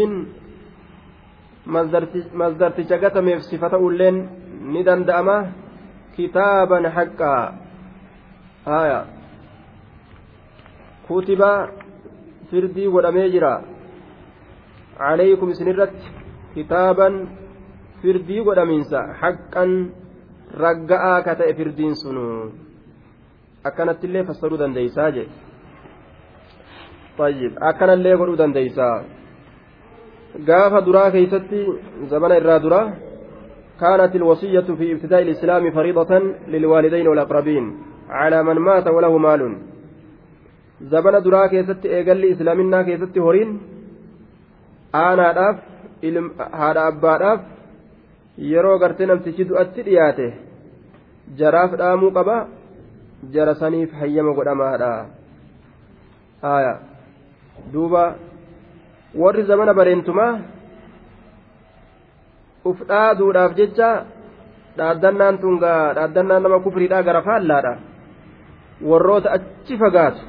[2.34, 4.30] مصدر تشكتم في صفة أولين
[4.62, 5.52] ندن دأمة
[6.18, 7.36] كتابا حقا.
[8.68, 9.06] آية.
[11.10, 11.42] كتب
[12.52, 13.56] فردي ودميجرا
[15.00, 15.96] عليكم سنرت
[16.56, 17.10] كتابا
[18.04, 19.92] godhamiinsa haqqan
[20.54, 22.52] ragga'aa ka ta'e firdiin sunu
[23.70, 25.36] akkanattillee fassaruu dandeeysaa jedhe
[27.20, 28.96] طيب akkanallee godhuu dandeeysaa
[30.48, 31.60] gaafa duraa keeysatti
[32.12, 32.82] zabana irraa dura
[33.82, 36.12] كانت الوصية في ابتداء الإسلام فريضة
[36.48, 37.66] للوالدين والأقربين
[38.10, 39.42] على من مات وله مال
[40.82, 43.60] زبن درا كيست إيقل إسلامنا كيست هورين
[44.96, 45.58] أنا أف
[46.62, 47.40] هذا أبا أف
[48.52, 50.26] yeroo gartee namtichi du'atti dhiyaate
[51.40, 52.36] jaraaf dhaamuu qaba
[53.34, 54.92] jara saniif hayyama godhamaadha
[56.42, 56.74] haya
[57.74, 58.04] duuba
[59.16, 60.34] warri zamana bareentumaa
[62.66, 63.90] uf dhaaduudhaaf jecha
[64.78, 67.74] dhaaddannaan tungaa dhaaddannaan nama kufriidhaa gara faallaadha
[68.90, 70.22] warroota achi fagaatu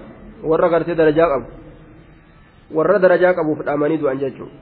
[0.50, 1.46] warra gartee darajaa qabu
[2.78, 4.54] warra darajaa qabuuf dhaamanii du'an jechuudha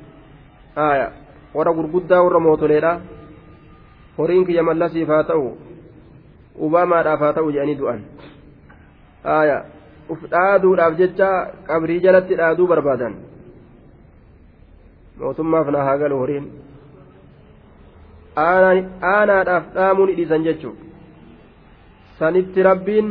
[0.80, 1.06] haya
[1.54, 2.92] warra gurguddaa warra mootoleedha
[4.18, 5.46] horiin kiyya mallasiif haa ta'u
[6.58, 8.00] ubaamaadhaaf haa ta'u jedhanii du'an.
[9.24, 9.64] Aya
[10.08, 11.30] uf dhaaduudhaaf jecha
[11.66, 13.14] qabrii jalatti dhaaduu barbaadan.
[15.20, 16.50] Mootummaaf na haa galu horiin.
[18.36, 20.86] Aanaadhaaf dhaamuu ni dhiisan jechuudha
[22.18, 23.08] sanitti rabbiin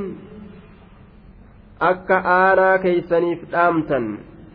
[1.79, 4.05] akka aanaa keeysaniif dhaamtan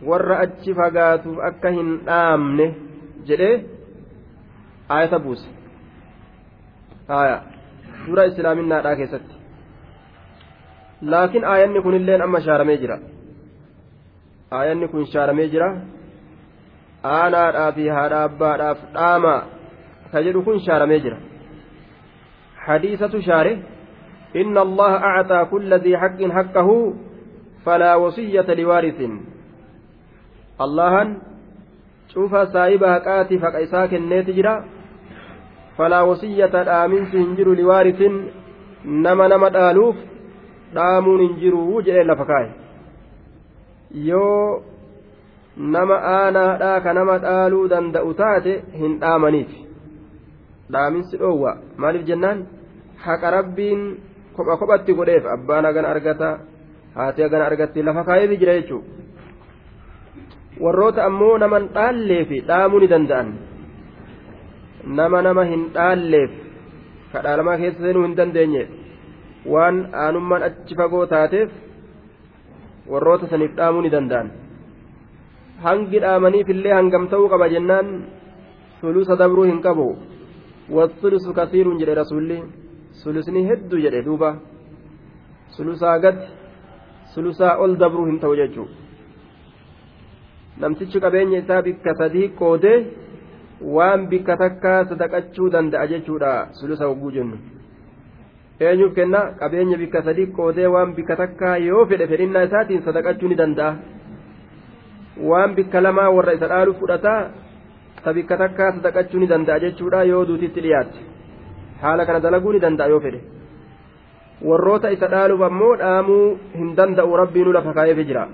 [0.09, 2.67] warra achi fagaatuuf akka hin dhaamne
[3.29, 3.55] jedhee
[4.89, 5.47] ayata buuse.
[7.07, 7.37] Haya
[8.06, 9.34] dura islaaminaadhaa keessatti
[11.12, 12.96] laakiin aayanni kunilleen amma shaaramee jira
[14.58, 15.68] aayanni kun shaaramee jira
[17.16, 19.34] aanaadhaa fi haadha abbaadhaaf dhaama
[20.12, 21.18] ka jedhu kun shaaramee jira
[22.66, 23.54] hadiisatu shaare
[24.36, 26.94] إن الله أعطى كل ذي حق حقه
[27.64, 29.00] فلا وصية لوارث
[30.60, 30.94] الله
[32.14, 34.64] شوف سايب حقاتي فقيساك النيت جرا
[35.77, 38.19] falaa wasiyyata dhaaminsi hin jiru liwaaritin
[39.07, 39.95] nama nama dhaaluuf
[40.75, 42.49] dhaamuun hin jiru jedhee lafa kaa'e
[44.09, 44.63] yoo
[45.75, 48.53] nama aanaadhaa ka nama dhaaluu danda'u taate
[48.83, 49.51] hin dhaamaniif
[50.71, 51.57] dhaaminsi dhoowwa.
[51.77, 52.47] Maaliif jennaan?
[53.05, 53.81] Haqa rabbiin
[54.35, 56.29] kopha kophatti godheef abbaan hagan argata
[56.95, 58.87] haati hagan argatti lafa kaa'eefi jira jechuudha.
[60.63, 63.33] Warroota ammoo naman dhaallee fi dhaamuu ni danda'an.
[64.85, 66.31] Nama nama hin dhaalleef
[67.13, 68.63] kadhaalamaa keessa seenuu hin dandeenye
[69.53, 71.49] waan aanummaan achi fagoo taateef
[72.93, 74.27] warroota saniif dhaamuu ni danda'an.
[75.63, 77.87] Hangi dhaamaniif illee hangam ta'uu qaba jennaan
[78.81, 79.87] sulusa dabruu hin qabu.
[80.75, 82.37] Wasulusu kasiiruun jedhe rasuulli
[83.03, 84.29] sulusni hedduu jedhe duuba.
[85.55, 86.17] Sulusaa gad
[87.13, 88.67] sulusaa ol dabruu hin ta'u jechuu.
[90.61, 92.77] Namtichi qabeenya isaa bikka sadii qoodee
[93.61, 97.37] waan bikka takkaa sadaqachuu danda'a jechuudha sulusa hogguu jennu
[98.69, 103.37] eenyuuf kenna qabeenya bikka sadii qoodee waan bikka takkaa yoo fedhe fedhinnaa isaatiin sadaqachuu ni
[103.43, 103.75] danda'a
[105.29, 107.21] waan bikka lamaa warra isa dhaalu fudhataa
[108.03, 110.99] ta bikka takkaa sadaqachuu ni danda'a jechuudha yoo duutitti dhiyaatte
[111.81, 113.21] haala kana dalaguu ni danda'a yoo fedhe
[114.49, 116.27] warroota isa dhaaluuf ammoo dhaamuu
[116.59, 118.27] hin danda'u rabbiinuu lafa kaa'eefi jira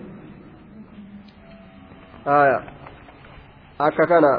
[3.87, 4.31] akka kana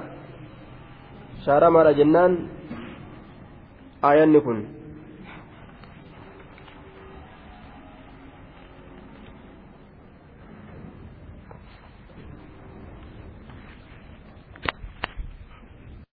[1.49, 2.33] shaaramaadha jennaan
[4.09, 4.59] aayanni kun